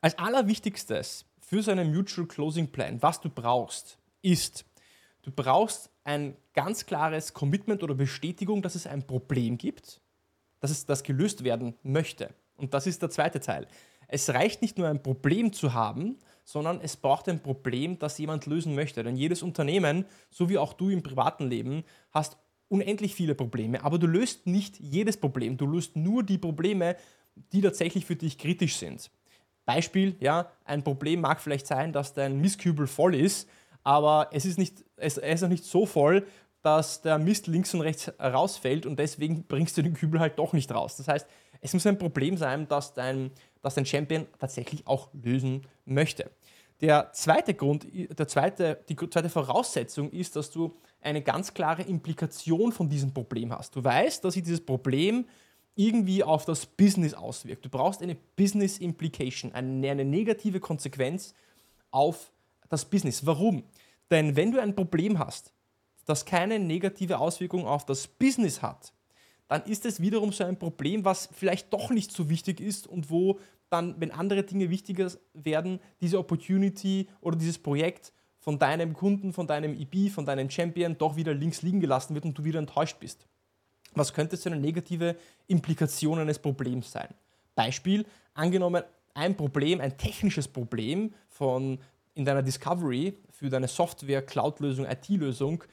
Als 0.00 0.16
allerwichtigstes 0.16 1.24
für 1.40 1.60
so 1.60 1.72
einen 1.72 1.92
Mutual 1.92 2.28
Closing 2.28 2.68
Plan, 2.68 3.02
was 3.02 3.20
du 3.20 3.30
brauchst, 3.30 3.98
ist, 4.22 4.64
du 5.22 5.30
brauchst 5.30 5.90
ein 6.04 6.36
ganz 6.52 6.86
klares 6.86 7.32
Commitment 7.32 7.82
oder 7.82 7.94
Bestätigung, 7.94 8.62
dass 8.62 8.74
es 8.74 8.86
ein 8.86 9.06
Problem 9.06 9.58
gibt, 9.58 10.00
dass 10.60 10.70
es 10.70 10.86
das 10.86 11.02
gelöst 11.02 11.44
werden 11.44 11.74
möchte. 11.82 12.34
Und 12.56 12.74
das 12.74 12.86
ist 12.86 13.02
der 13.02 13.10
zweite 13.10 13.40
Teil. 13.40 13.66
Es 14.08 14.28
reicht 14.28 14.60
nicht 14.60 14.76
nur 14.76 14.88
ein 14.88 15.02
Problem 15.02 15.52
zu 15.52 15.72
haben, 15.72 16.18
sondern 16.44 16.80
es 16.80 16.96
braucht 16.96 17.28
ein 17.28 17.42
Problem, 17.42 17.98
das 17.98 18.18
jemand 18.18 18.46
lösen 18.46 18.74
möchte. 18.74 19.02
Denn 19.02 19.16
jedes 19.16 19.42
Unternehmen, 19.42 20.04
so 20.30 20.48
wie 20.48 20.58
auch 20.58 20.74
du 20.74 20.90
im 20.90 21.02
privaten 21.02 21.48
Leben, 21.48 21.84
hast 22.10 22.36
unendlich 22.68 23.14
viele 23.14 23.34
Probleme, 23.34 23.84
aber 23.84 23.98
du 23.98 24.06
löst 24.06 24.46
nicht 24.46 24.80
jedes 24.80 25.18
Problem. 25.18 25.56
Du 25.56 25.66
löst 25.66 25.96
nur 25.96 26.22
die 26.22 26.38
Probleme, 26.38 26.96
die 27.52 27.60
tatsächlich 27.60 28.06
für 28.06 28.16
dich 28.16 28.38
kritisch 28.38 28.76
sind. 28.76 29.10
Beispiel, 29.64 30.16
ja, 30.20 30.50
ein 30.64 30.82
Problem 30.82 31.20
mag 31.20 31.40
vielleicht 31.40 31.66
sein, 31.66 31.92
dass 31.92 32.14
dein 32.14 32.40
Mistkübel 32.40 32.86
voll 32.86 33.14
ist, 33.14 33.48
aber 33.84 34.28
es 34.32 34.44
ist, 34.44 34.58
nicht, 34.58 34.84
es, 34.96 35.18
es 35.18 35.34
ist 35.34 35.40
noch 35.42 35.48
nicht 35.48 35.64
so 35.64 35.86
voll, 35.86 36.26
dass 36.62 37.02
der 37.02 37.18
Mist 37.18 37.48
links 37.48 37.74
und 37.74 37.80
rechts 37.80 38.12
rausfällt 38.20 38.86
und 38.86 38.98
deswegen 38.98 39.44
bringst 39.44 39.76
du 39.76 39.82
den 39.82 39.94
Kübel 39.94 40.20
halt 40.20 40.38
doch 40.38 40.52
nicht 40.52 40.72
raus. 40.72 40.96
Das 40.96 41.08
heißt, 41.08 41.26
es 41.60 41.74
muss 41.74 41.86
ein 41.86 41.98
Problem 41.98 42.36
sein, 42.36 42.68
das 42.68 42.94
dein, 42.94 43.32
das 43.62 43.74
dein 43.74 43.86
Champion 43.86 44.26
tatsächlich 44.38 44.86
auch 44.86 45.08
lösen 45.12 45.62
möchte. 45.84 46.30
Der 46.80 47.12
zweite 47.12 47.54
Grund, 47.54 47.86
der 47.92 48.26
zweite, 48.26 48.80
die 48.88 48.96
zweite 48.96 49.28
Voraussetzung 49.28 50.10
ist, 50.10 50.34
dass 50.34 50.50
du 50.50 50.76
eine 51.00 51.22
ganz 51.22 51.54
klare 51.54 51.82
Implikation 51.82 52.72
von 52.72 52.88
diesem 52.88 53.12
Problem 53.12 53.52
hast. 53.52 53.74
Du 53.76 53.84
weißt, 53.84 54.24
dass 54.24 54.34
sich 54.34 54.42
dieses 54.42 54.64
Problem 54.64 55.26
irgendwie 55.74 56.22
auf 56.22 56.44
das 56.44 56.66
Business 56.66 57.14
auswirkt. 57.14 57.64
Du 57.64 57.68
brauchst 57.68 58.02
eine 58.02 58.16
Business 58.36 58.78
Implication, 58.78 59.52
eine, 59.52 59.90
eine 59.90 60.04
negative 60.04 60.60
Konsequenz 60.60 61.34
auf 61.90 62.32
das 62.72 62.84
Business. 62.84 63.26
Warum? 63.26 63.64
Denn 64.10 64.34
wenn 64.36 64.50
du 64.50 64.60
ein 64.60 64.74
Problem 64.74 65.18
hast, 65.18 65.52
das 66.06 66.24
keine 66.24 66.58
negative 66.58 67.18
Auswirkung 67.18 67.66
auf 67.66 67.86
das 67.86 68.06
Business 68.06 68.62
hat, 68.62 68.92
dann 69.48 69.62
ist 69.64 69.84
es 69.84 70.00
wiederum 70.00 70.32
so 70.32 70.44
ein 70.44 70.58
Problem, 70.58 71.04
was 71.04 71.28
vielleicht 71.32 71.72
doch 71.72 71.90
nicht 71.90 72.10
so 72.10 72.30
wichtig 72.30 72.60
ist 72.60 72.86
und 72.86 73.10
wo 73.10 73.38
dann, 73.68 74.00
wenn 74.00 74.10
andere 74.10 74.42
Dinge 74.42 74.70
wichtiger 74.70 75.10
werden, 75.34 75.80
diese 76.00 76.18
Opportunity 76.18 77.08
oder 77.20 77.36
dieses 77.36 77.58
Projekt 77.58 78.12
von 78.38 78.58
deinem 78.58 78.92
Kunden, 78.92 79.32
von 79.32 79.46
deinem 79.46 79.78
EB, 79.78 80.10
von 80.10 80.26
deinem 80.26 80.50
Champion 80.50 80.96
doch 80.98 81.16
wieder 81.16 81.34
links 81.34 81.62
liegen 81.62 81.80
gelassen 81.80 82.14
wird 82.14 82.24
und 82.24 82.36
du 82.36 82.44
wieder 82.44 82.58
enttäuscht 82.58 82.98
bist. 82.98 83.26
Was 83.94 84.12
könnte 84.12 84.36
so 84.36 84.50
eine 84.50 84.58
negative 84.58 85.16
Implikation 85.46 86.18
eines 86.18 86.38
Problems 86.38 86.90
sein? 86.90 87.08
Beispiel, 87.54 88.06
angenommen 88.34 88.82
ein 89.14 89.36
Problem, 89.36 89.80
ein 89.80 89.96
technisches 89.98 90.48
Problem 90.48 91.12
von 91.28 91.78
in 92.14 92.24
deiner 92.24 92.42
Discovery 92.42 93.18
für 93.30 93.48
deine 93.48 93.68
Software, 93.68 94.22
Cloud-Lösung, 94.22 94.86
IT-Lösung, 94.86 95.64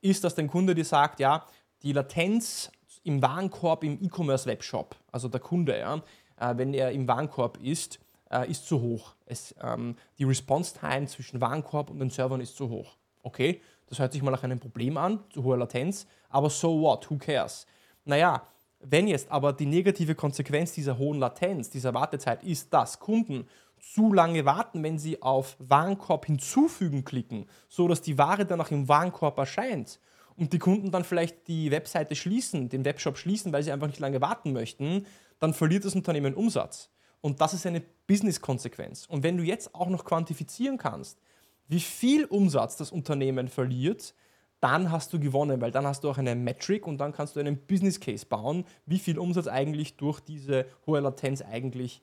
ist, 0.00 0.24
dass 0.24 0.34
dein 0.34 0.48
Kunde 0.48 0.74
dir 0.74 0.84
sagt, 0.84 1.20
ja, 1.20 1.44
die 1.82 1.92
Latenz 1.92 2.70
im 3.04 3.22
Warenkorb 3.22 3.84
im 3.84 4.02
E-Commerce-Webshop, 4.02 4.96
also 5.12 5.28
der 5.28 5.40
Kunde, 5.40 5.78
ja, 5.78 6.02
äh, 6.38 6.56
wenn 6.56 6.74
er 6.74 6.92
im 6.92 7.06
Warenkorb 7.08 7.58
ist, 7.62 7.98
äh, 8.30 8.50
ist 8.50 8.66
zu 8.66 8.80
hoch. 8.80 9.14
Es, 9.26 9.54
ähm, 9.62 9.96
die 10.18 10.24
Response-Time 10.24 11.06
zwischen 11.06 11.40
Warenkorb 11.40 11.90
und 11.90 11.98
den 11.98 12.10
Servern 12.10 12.40
ist 12.40 12.56
zu 12.56 12.68
hoch. 12.68 12.96
Okay, 13.22 13.60
das 13.86 13.98
hört 13.98 14.12
sich 14.12 14.22
mal 14.22 14.30
nach 14.30 14.42
einem 14.42 14.60
Problem 14.60 14.96
an, 14.96 15.20
zu 15.30 15.42
hoher 15.42 15.56
Latenz, 15.56 16.06
aber 16.28 16.50
so 16.50 16.80
what, 16.80 17.10
who 17.10 17.16
cares? 17.16 17.66
Naja, 18.04 18.42
wenn 18.80 19.08
jetzt 19.08 19.30
aber 19.30 19.52
die 19.52 19.66
negative 19.66 20.14
Konsequenz 20.14 20.72
dieser 20.72 20.98
hohen 20.98 21.18
Latenz, 21.18 21.68
dieser 21.70 21.94
Wartezeit 21.94 22.44
ist, 22.44 22.72
dass 22.72 23.00
Kunden 23.00 23.48
zu 23.80 24.12
lange 24.12 24.44
warten, 24.44 24.82
wenn 24.82 24.98
sie 24.98 25.22
auf 25.22 25.56
Warenkorb 25.58 26.26
hinzufügen 26.26 27.04
klicken, 27.04 27.46
so 27.68 27.88
dass 27.88 28.02
die 28.02 28.18
Ware 28.18 28.46
dann 28.46 28.60
auch 28.60 28.70
im 28.70 28.88
Warenkorb 28.88 29.38
erscheint 29.38 30.00
und 30.36 30.52
die 30.52 30.58
Kunden 30.58 30.90
dann 30.90 31.04
vielleicht 31.04 31.48
die 31.48 31.70
Webseite 31.70 32.14
schließen, 32.14 32.68
den 32.68 32.84
Webshop 32.84 33.18
schließen, 33.18 33.52
weil 33.52 33.62
sie 33.62 33.72
einfach 33.72 33.88
nicht 33.88 34.00
lange 34.00 34.20
warten 34.20 34.52
möchten, 34.52 35.06
dann 35.38 35.54
verliert 35.54 35.84
das 35.84 35.94
Unternehmen 35.94 36.34
Umsatz. 36.34 36.90
Und 37.20 37.40
das 37.40 37.54
ist 37.54 37.66
eine 37.66 37.82
Business-Konsequenz. 38.06 39.06
Und 39.06 39.22
wenn 39.22 39.36
du 39.36 39.42
jetzt 39.42 39.74
auch 39.74 39.88
noch 39.88 40.04
quantifizieren 40.04 40.78
kannst, 40.78 41.20
wie 41.66 41.80
viel 41.80 42.24
Umsatz 42.24 42.76
das 42.76 42.92
Unternehmen 42.92 43.48
verliert, 43.48 44.14
dann 44.60 44.90
hast 44.90 45.12
du 45.12 45.20
gewonnen, 45.20 45.60
weil 45.60 45.70
dann 45.70 45.86
hast 45.86 46.02
du 46.02 46.10
auch 46.10 46.18
eine 46.18 46.34
Metric 46.34 46.86
und 46.86 46.98
dann 46.98 47.12
kannst 47.12 47.36
du 47.36 47.40
einen 47.40 47.58
Business 47.66 48.00
Case 48.00 48.26
bauen, 48.26 48.64
wie 48.86 48.98
viel 48.98 49.18
Umsatz 49.18 49.46
eigentlich 49.46 49.96
durch 49.96 50.20
diese 50.20 50.66
hohe 50.86 51.00
Latenz 51.00 51.42
eigentlich 51.42 52.02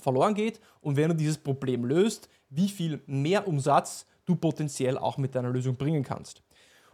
verloren 0.00 0.34
geht 0.34 0.60
und 0.80 0.96
wenn 0.96 1.08
du 1.08 1.16
dieses 1.16 1.38
Problem 1.38 1.84
löst, 1.84 2.28
wie 2.50 2.68
viel 2.68 3.00
mehr 3.06 3.46
Umsatz 3.48 4.06
du 4.24 4.36
potenziell 4.36 4.98
auch 4.98 5.18
mit 5.18 5.34
deiner 5.34 5.50
Lösung 5.50 5.76
bringen 5.76 6.02
kannst. 6.02 6.42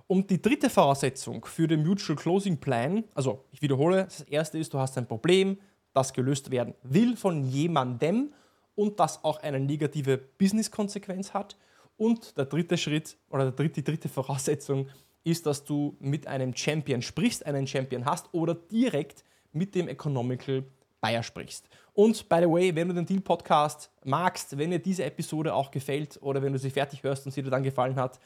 Und 0.06 0.30
die 0.30 0.42
dritte 0.42 0.68
Voraussetzung 0.68 1.44
für 1.44 1.66
den 1.66 1.86
Mutual 1.86 2.16
Closing 2.16 2.58
Plan, 2.58 3.04
also 3.14 3.44
ich 3.50 3.62
wiederhole, 3.62 4.04
das 4.04 4.20
erste 4.22 4.58
ist, 4.58 4.74
du 4.74 4.78
hast 4.78 4.98
ein 4.98 5.06
Problem, 5.06 5.58
das 5.94 6.12
gelöst 6.12 6.50
werden 6.50 6.74
will 6.82 7.16
von 7.16 7.44
jemandem 7.44 8.32
und 8.74 8.98
das 9.00 9.24
auch 9.24 9.42
eine 9.42 9.60
negative 9.60 10.18
Business-Konsequenz 10.18 11.34
hat. 11.34 11.56
Und 11.96 12.36
der 12.36 12.46
dritte 12.46 12.76
Schritt 12.78 13.16
oder 13.30 13.44
der 13.44 13.52
dritte, 13.52 13.74
die 13.74 13.84
dritte 13.84 14.08
Voraussetzung 14.08 14.88
ist, 15.24 15.46
dass 15.46 15.64
du 15.64 15.96
mit 16.00 16.26
einem 16.26 16.56
Champion 16.56 17.02
sprichst, 17.02 17.46
einen 17.46 17.66
Champion 17.66 18.04
hast 18.04 18.32
oder 18.32 18.54
direkt 18.54 19.24
mit 19.52 19.74
dem 19.74 19.88
Economical 19.88 20.64
Buyer 21.02 21.22
sprichst. 21.22 21.68
Und 21.92 22.26
by 22.30 22.36
the 22.40 22.48
way, 22.48 22.74
wenn 22.74 22.88
du 22.88 22.94
den 22.94 23.04
Deal 23.04 23.20
Podcast 23.20 23.90
magst, 24.04 24.56
wenn 24.56 24.70
dir 24.70 24.78
diese 24.78 25.04
Episode 25.04 25.52
auch 25.52 25.70
gefällt 25.70 26.18
oder 26.22 26.40
wenn 26.40 26.54
du 26.54 26.58
sie 26.58 26.70
fertig 26.70 27.02
hörst 27.02 27.26
und 27.26 27.32
sie 27.32 27.42
dir 27.42 27.50
dann 27.50 27.62
gefallen 27.62 27.96
hat, 27.96 28.18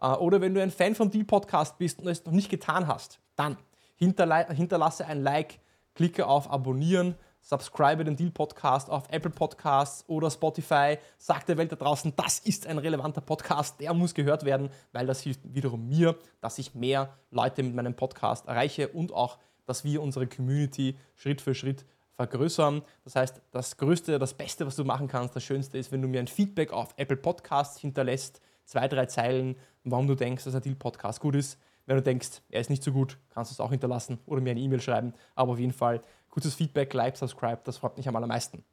äh, 0.00 0.08
oder 0.08 0.40
wenn 0.40 0.54
du 0.54 0.60
ein 0.60 0.72
Fan 0.72 0.96
vom 0.96 1.10
Deal 1.10 1.24
Podcast 1.24 1.78
bist 1.78 2.00
und 2.00 2.08
es 2.08 2.24
noch 2.24 2.32
nicht 2.32 2.50
getan 2.50 2.88
hast, 2.88 3.20
dann 3.36 3.56
hinterlasse 3.96 5.06
ein 5.06 5.22
Like, 5.22 5.60
klicke 5.94 6.26
auf 6.26 6.50
Abonnieren, 6.50 7.14
subscribe 7.42 8.02
den 8.02 8.16
Deal 8.16 8.30
Podcast 8.30 8.88
auf 8.88 9.04
Apple 9.10 9.30
Podcasts 9.30 10.04
oder 10.08 10.30
Spotify, 10.30 10.96
sag 11.18 11.44
der 11.46 11.58
Welt 11.58 11.70
da 11.70 11.76
draußen, 11.76 12.14
das 12.16 12.38
ist 12.38 12.66
ein 12.66 12.78
relevanter 12.78 13.20
Podcast, 13.20 13.78
der 13.80 13.92
muss 13.94 14.14
gehört 14.14 14.44
werden, 14.44 14.70
weil 14.92 15.06
das 15.06 15.20
hilft 15.20 15.40
wiederum 15.44 15.88
mir, 15.88 16.16
dass 16.40 16.58
ich 16.58 16.74
mehr 16.74 17.12
Leute 17.30 17.62
mit 17.62 17.74
meinem 17.74 17.94
Podcast 17.94 18.48
erreiche 18.48 18.88
und 18.88 19.12
auch, 19.12 19.38
dass 19.66 19.84
wir 19.84 20.02
unsere 20.02 20.26
Community 20.26 20.96
Schritt 21.14 21.40
für 21.40 21.54
Schritt 21.54 21.84
vergrößern. 22.14 22.82
Das 23.04 23.16
heißt, 23.16 23.40
das 23.50 23.76
Größte, 23.76 24.18
das 24.18 24.34
Beste, 24.34 24.66
was 24.66 24.76
du 24.76 24.84
machen 24.84 25.08
kannst, 25.08 25.34
das 25.34 25.44
Schönste 25.44 25.78
ist, 25.78 25.92
wenn 25.92 26.02
du 26.02 26.08
mir 26.08 26.20
ein 26.20 26.28
Feedback 26.28 26.72
auf 26.72 26.94
Apple 26.96 27.16
Podcasts 27.16 27.80
hinterlässt, 27.80 28.40
zwei, 28.64 28.88
drei 28.88 29.06
Zeilen, 29.06 29.56
warum 29.84 30.06
du 30.06 30.14
denkst, 30.14 30.44
dass 30.44 30.54
ein 30.54 30.62
Deal 30.62 30.76
Podcast 30.76 31.20
gut 31.20 31.34
ist. 31.34 31.58
Wenn 31.86 31.96
du 31.96 32.02
denkst, 32.02 32.42
er 32.48 32.60
ist 32.60 32.70
nicht 32.70 32.82
so 32.82 32.92
gut, 32.92 33.18
kannst 33.30 33.50
du 33.50 33.54
es 33.54 33.60
auch 33.60 33.70
hinterlassen 33.70 34.18
oder 34.26 34.40
mir 34.40 34.50
eine 34.50 34.60
E-Mail 34.60 34.80
schreiben. 34.80 35.14
Aber 35.34 35.52
auf 35.52 35.58
jeden 35.58 35.72
Fall 35.72 36.02
kurzes 36.28 36.54
Feedback, 36.54 36.94
Like, 36.94 37.16
Subscribe, 37.16 37.60
das 37.64 37.78
freut 37.78 37.96
mich 37.96 38.08
am 38.08 38.16
allermeisten. 38.16 38.64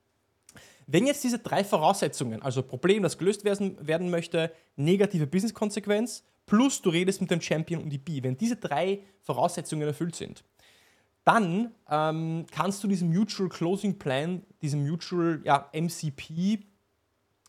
Wenn 0.87 1.05
jetzt 1.05 1.23
diese 1.23 1.39
drei 1.39 1.63
Voraussetzungen, 1.63 2.41
also 2.41 2.63
Problem, 2.63 3.03
das 3.03 3.17
gelöst 3.17 3.43
werden, 3.45 3.77
werden 3.85 4.09
möchte, 4.09 4.51
negative 4.75 5.27
Business-Konsequenz, 5.27 6.23
plus 6.45 6.81
du 6.81 6.89
redest 6.89 7.21
mit 7.21 7.29
dem 7.29 7.41
Champion 7.41 7.83
und 7.83 7.89
die 7.89 7.99
B, 7.99 8.23
wenn 8.23 8.37
diese 8.37 8.55
drei 8.55 9.01
Voraussetzungen 9.21 9.87
erfüllt 9.87 10.15
sind, 10.15 10.43
dann 11.29 11.71
ähm, 11.87 12.47
kannst 12.49 12.83
du 12.83 12.87
diesen 12.87 13.13
Mutual 13.13 13.49
Closing 13.49 13.99
Plan, 13.99 14.41
diesen 14.63 14.87
Mutual 14.87 15.41
ja, 15.43 15.69
MCP 15.73 16.65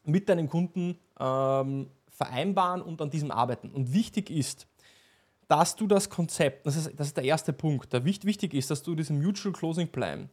mit 0.05 0.29
deinen 0.29 0.51
Kunden 0.51 0.99
ähm, 1.19 1.89
vereinbaren 2.11 2.83
und 2.83 3.01
an 3.01 3.09
diesem 3.09 3.31
arbeiten. 3.31 3.71
Und 3.71 3.95
wichtig 3.95 4.29
ist, 4.29 4.67
dass 5.49 5.77
du 5.77 5.87
das 5.87 6.11
Konzept, 6.11 6.67
das 6.67 6.77
ist, 6.77 7.01
das 7.01 7.07
ist 7.07 7.17
der 7.17 7.25
erste 7.25 7.55
Punkt, 7.55 7.95
der 7.95 8.05
wichtig 8.05 8.53
ist, 8.53 8.71
dass 8.71 8.83
du 8.83 8.95
diesen 8.95 9.23
Mutual 9.23 9.55
Closing 9.55 9.89
Plan, 9.89 10.29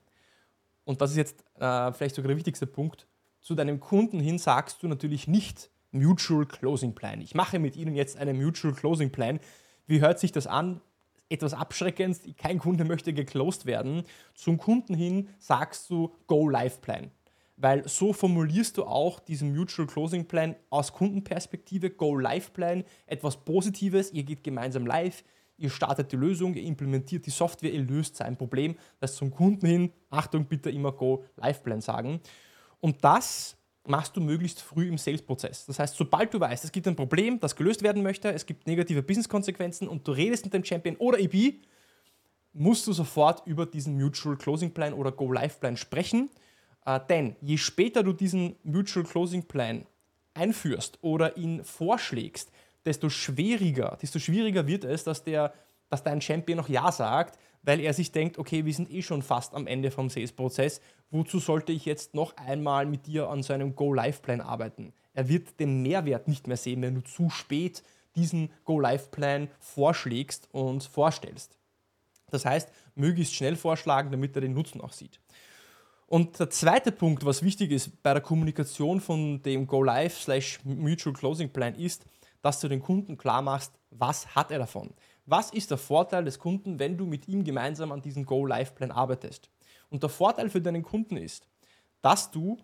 und 0.83 0.99
das 0.99 1.11
ist 1.11 1.17
jetzt 1.17 1.45
äh, 1.55 1.93
vielleicht 1.93 2.15
sogar 2.15 2.27
der 2.27 2.37
wichtigste 2.37 2.67
Punkt, 2.67 3.07
zu 3.39 3.55
deinem 3.55 3.79
Kunden 3.79 4.19
hin 4.19 4.39
sagst 4.39 4.83
du 4.83 4.89
natürlich 4.89 5.25
nicht 5.25 5.69
Mutual 5.91 6.45
Closing 6.45 6.95
Plan. 6.95 7.21
Ich 7.21 7.33
mache 7.33 7.59
mit 7.59 7.77
Ihnen 7.77 7.95
jetzt 7.95 8.17
einen 8.17 8.35
Mutual 8.35 8.73
Closing 8.73 9.09
Plan. 9.09 9.39
Wie 9.85 10.01
hört 10.01 10.19
sich 10.19 10.33
das 10.33 10.47
an? 10.47 10.81
Etwas 11.29 11.53
abschreckend, 11.53 12.37
kein 12.37 12.59
Kunde 12.59 12.85
möchte 12.85 13.13
geclosed 13.13 13.65
werden. 13.65 14.03
Zum 14.33 14.57
Kunden 14.57 14.93
hin 14.93 15.29
sagst 15.39 15.89
du 15.89 16.13
Go 16.27 16.47
Live 16.49 16.81
Plan. 16.81 17.11
Weil 17.57 17.87
so 17.87 18.13
formulierst 18.13 18.77
du 18.77 18.83
auch 18.85 19.19
diesen 19.19 19.55
Mutual 19.55 19.87
Closing 19.87 20.25
Plan 20.25 20.55
aus 20.69 20.93
Kundenperspektive, 20.93 21.89
Go 21.89 22.15
Live 22.15 22.53
Plan, 22.53 22.83
etwas 23.07 23.37
Positives, 23.37 24.13
ihr 24.13 24.23
geht 24.23 24.43
gemeinsam 24.43 24.85
live, 24.85 25.23
ihr 25.57 25.71
startet 25.71 26.11
die 26.11 26.17
Lösung, 26.17 26.53
ihr 26.53 26.63
implementiert 26.63 27.25
die 27.25 27.31
Software, 27.31 27.73
ihr 27.73 27.81
löst 27.81 28.15
sein 28.15 28.37
Problem, 28.37 28.75
das 28.99 29.15
zum 29.15 29.31
Kunden 29.31 29.65
hin, 29.65 29.91
Achtung, 30.11 30.45
bitte 30.45 30.69
immer 30.69 30.91
Go 30.91 31.25
Live 31.35 31.63
Plan 31.63 31.81
sagen. 31.81 32.21
Und 32.79 33.03
das 33.03 33.57
machst 33.89 34.15
du 34.15 34.21
möglichst 34.21 34.61
früh 34.61 34.87
im 34.87 34.97
Sales-Prozess. 34.97 35.65
Das 35.65 35.79
heißt, 35.79 35.95
sobald 35.95 36.33
du 36.33 36.39
weißt, 36.39 36.63
es 36.63 36.71
gibt 36.71 36.87
ein 36.87 36.95
Problem, 36.95 37.39
das 37.39 37.55
gelöst 37.55 37.83
werden 37.83 38.03
möchte, 38.03 38.31
es 38.31 38.45
gibt 38.45 38.67
negative 38.67 39.03
Business-Konsequenzen 39.03 39.87
und 39.87 40.07
du 40.07 40.11
redest 40.11 40.45
mit 40.45 40.53
dem 40.53 40.63
Champion 40.63 40.95
oder 40.97 41.19
EB, 41.19 41.55
musst 42.53 42.87
du 42.87 42.93
sofort 42.93 43.45
über 43.45 43.65
diesen 43.65 43.97
Mutual 43.97 44.35
Closing 44.35 44.73
Plan 44.73 44.93
oder 44.93 45.11
Go 45.11 45.31
Live 45.31 45.59
Plan 45.59 45.77
sprechen 45.77 46.29
äh, 46.87 47.01
denn 47.09 47.35
je 47.41 47.57
später 47.57 48.01
du 48.01 48.13
diesen 48.13 48.55
Mutual 48.63 49.05
Closing 49.05 49.43
Plan 49.43 49.85
einführst 50.33 50.97
oder 51.01 51.35
ihn 51.37 51.63
vorschlägst, 51.63 52.49
desto 52.85 53.09
schwieriger, 53.09 53.97
desto 54.01 54.19
schwieriger 54.19 54.65
wird 54.65 54.85
es, 54.85 55.03
dass, 55.03 55.23
der, 55.23 55.53
dass 55.89 56.03
dein 56.03 56.21
Champion 56.21 56.57
noch 56.57 56.69
Ja 56.69 56.91
sagt, 56.91 57.37
weil 57.67 57.81
er 57.81 57.93
sich 57.93 58.13
denkt, 58.13 58.37
okay, 58.37 58.63
wir 58.63 58.73
sind 58.73 58.89
eh 58.89 59.01
schon 59.01 59.21
fast 59.21 59.53
am 59.53 59.67
Ende 59.67 59.91
vom 59.91 60.09
Sales-Prozess, 60.09 60.79
wozu 61.11 61.39
sollte 61.39 61.73
ich 61.73 61.83
jetzt 61.83 62.13
noch 62.13 62.37
einmal 62.37 62.85
mit 62.85 63.07
dir 63.07 63.27
an 63.27 63.43
so 63.43 63.51
einem 63.51 63.75
Go-Live-Plan 63.75 64.39
arbeiten? 64.39 64.93
Er 65.13 65.27
wird 65.27 65.59
den 65.59 65.81
Mehrwert 65.81 66.29
nicht 66.29 66.47
mehr 66.47 66.55
sehen, 66.55 66.81
wenn 66.81 66.95
du 66.95 67.01
zu 67.01 67.29
spät 67.29 67.83
diesen 68.15 68.51
Go-Live-Plan 68.63 69.49
vorschlägst 69.59 70.47
und 70.53 70.85
vorstellst. 70.85 71.57
Das 72.31 72.45
heißt, 72.45 72.69
möglichst 72.95 73.35
schnell 73.35 73.57
vorschlagen, 73.57 74.11
damit 74.11 74.33
er 74.35 74.41
den 74.41 74.53
Nutzen 74.53 74.79
auch 74.79 74.93
sieht. 74.93 75.19
Und 76.05 76.39
der 76.39 76.49
zweite 76.49 76.93
Punkt, 76.93 77.25
was 77.25 77.43
wichtig 77.43 77.71
ist 77.71 78.01
bei 78.01 78.13
der 78.13 78.23
Kommunikation 78.23 79.01
von 79.01 79.43
dem 79.43 79.67
Go 79.67 79.83
Live 79.83 80.17
slash 80.17 80.61
Mutual 80.63 81.13
Closing 81.13 81.51
Plan 81.51 81.75
ist, 81.75 82.05
dass 82.41 82.61
du 82.61 82.69
den 82.69 82.79
Kunden 82.79 83.17
klar 83.17 83.41
machst, 83.41 83.73
was 83.89 84.35
hat 84.35 84.51
er 84.51 84.59
davon? 84.59 84.93
Was 85.27 85.51
ist 85.51 85.69
der 85.69 85.77
Vorteil 85.77 86.25
des 86.25 86.39
Kunden, 86.39 86.79
wenn 86.79 86.97
du 86.97 87.05
mit 87.05 87.27
ihm 87.27 87.43
gemeinsam 87.43 87.91
an 87.91 88.01
diesem 88.01 88.25
Go 88.25 88.45
Live 88.45 88.73
Plan 88.73 88.91
arbeitest? 88.91 89.51
Und 89.91 90.01
der 90.01 90.09
Vorteil 90.09 90.49
für 90.49 90.61
deinen 90.61 90.81
Kunden 90.81 91.17
ist, 91.17 91.47
dass 92.01 92.31
du 92.31 92.57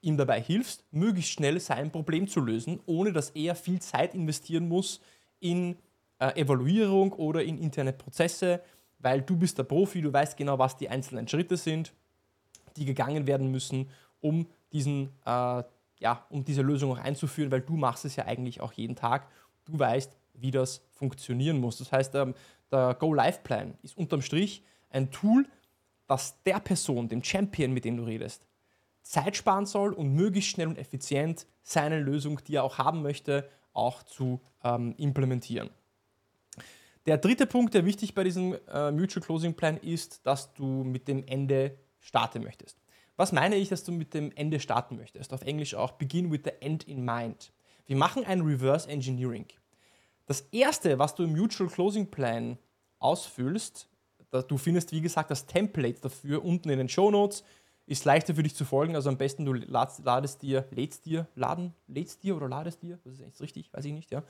ihm 0.00 0.16
dabei 0.16 0.40
hilfst, 0.40 0.84
möglichst 0.90 1.32
schnell 1.32 1.60
sein 1.60 1.90
Problem 1.90 2.28
zu 2.28 2.40
lösen, 2.40 2.80
ohne 2.86 3.12
dass 3.12 3.30
er 3.30 3.54
viel 3.54 3.80
Zeit 3.80 4.14
investieren 4.14 4.68
muss 4.68 5.00
in 5.40 5.76
äh, 6.18 6.40
Evaluierung 6.40 7.12
oder 7.12 7.44
in 7.44 7.58
interne 7.58 7.92
Prozesse, 7.92 8.62
weil 9.00 9.20
du 9.20 9.36
bist 9.36 9.58
der 9.58 9.64
Profi, 9.64 10.00
du 10.00 10.12
weißt 10.12 10.36
genau, 10.36 10.58
was 10.58 10.76
die 10.78 10.88
einzelnen 10.88 11.28
Schritte 11.28 11.58
sind 11.58 11.92
die 12.76 12.84
gegangen 12.84 13.26
werden 13.26 13.50
müssen, 13.50 13.90
um, 14.20 14.46
diesen, 14.72 15.10
äh, 15.24 15.62
ja, 15.98 16.26
um 16.30 16.44
diese 16.44 16.62
Lösung 16.62 16.92
auch 16.92 16.98
einzuführen, 16.98 17.50
weil 17.50 17.62
du 17.62 17.76
machst 17.76 18.04
es 18.04 18.16
ja 18.16 18.26
eigentlich 18.26 18.60
auch 18.60 18.72
jeden 18.72 18.96
Tag. 18.96 19.28
Du 19.64 19.78
weißt, 19.78 20.16
wie 20.40 20.50
das 20.50 20.82
funktionieren 20.92 21.60
muss. 21.60 21.78
Das 21.78 21.92
heißt, 21.92 22.14
ähm, 22.14 22.34
der 22.70 22.94
Go-Live-Plan 22.98 23.74
ist 23.82 23.96
unterm 23.96 24.22
Strich 24.22 24.64
ein 24.90 25.10
Tool, 25.10 25.46
das 26.06 26.42
der 26.44 26.60
Person, 26.60 27.08
dem 27.08 27.22
Champion, 27.22 27.72
mit 27.72 27.84
dem 27.84 27.96
du 27.96 28.04
redest, 28.04 28.46
Zeit 29.02 29.36
sparen 29.36 29.66
soll 29.66 29.92
und 29.92 30.14
möglichst 30.14 30.50
schnell 30.50 30.68
und 30.68 30.78
effizient 30.78 31.46
seine 31.62 32.00
Lösung, 32.00 32.40
die 32.46 32.56
er 32.56 32.64
auch 32.64 32.78
haben 32.78 33.02
möchte, 33.02 33.48
auch 33.72 34.02
zu 34.02 34.40
ähm, 34.64 34.94
implementieren. 34.96 35.70
Der 37.06 37.18
dritte 37.18 37.46
Punkt, 37.46 37.74
der 37.74 37.84
wichtig 37.84 38.14
bei 38.14 38.24
diesem 38.24 38.56
äh, 38.68 38.90
Mutual 38.90 39.24
Closing 39.24 39.54
Plan 39.54 39.76
ist, 39.76 40.26
dass 40.26 40.52
du 40.54 40.64
mit 40.82 41.06
dem 41.06 41.24
Ende 41.26 41.78
starten 42.00 42.42
möchtest. 42.42 42.78
Was 43.16 43.32
meine 43.32 43.56
ich, 43.56 43.68
dass 43.68 43.84
du 43.84 43.92
mit 43.92 44.12
dem 44.12 44.32
Ende 44.34 44.58
starten 44.58 44.96
möchtest? 44.96 45.32
Auf 45.32 45.42
Englisch 45.42 45.74
auch 45.74 45.92
Begin 45.92 46.32
with 46.32 46.40
the 46.44 46.50
End 46.60 46.84
in 46.84 47.04
Mind. 47.04 47.52
Wir 47.86 47.96
machen 47.96 48.24
ein 48.24 48.40
Reverse 48.40 48.88
Engineering. 48.88 49.46
Das 50.26 50.42
erste, 50.52 50.98
was 50.98 51.14
du 51.14 51.24
im 51.24 51.36
Mutual 51.36 51.68
Closing 51.68 52.10
Plan 52.10 52.58
ausfüllst, 52.98 53.88
du 54.48 54.58
findest 54.58 54.92
wie 54.92 55.00
gesagt 55.00 55.30
das 55.30 55.46
Template 55.46 56.00
dafür 56.00 56.44
unten 56.44 56.68
in 56.68 56.78
den 56.78 56.88
Show 56.88 57.10
Notes. 57.10 57.44
Ist 57.88 58.04
leichter 58.04 58.34
für 58.34 58.42
dich 58.42 58.56
zu 58.56 58.64
folgen, 58.64 58.96
also 58.96 59.08
am 59.08 59.16
besten 59.16 59.44
du 59.44 59.52
ladest, 59.52 60.04
ladest 60.04 60.42
dir, 60.42 60.66
lädst 60.72 61.06
dir, 61.06 61.28
laden, 61.36 61.72
lädst 61.86 62.24
dir 62.24 62.36
oder 62.36 62.48
ladest 62.48 62.82
dir, 62.82 62.98
das 63.04 63.14
ist 63.14 63.20
echt 63.20 63.40
richtig, 63.40 63.72
weiß 63.72 63.84
ich 63.84 63.92
nicht, 63.92 64.10
ja. 64.10 64.24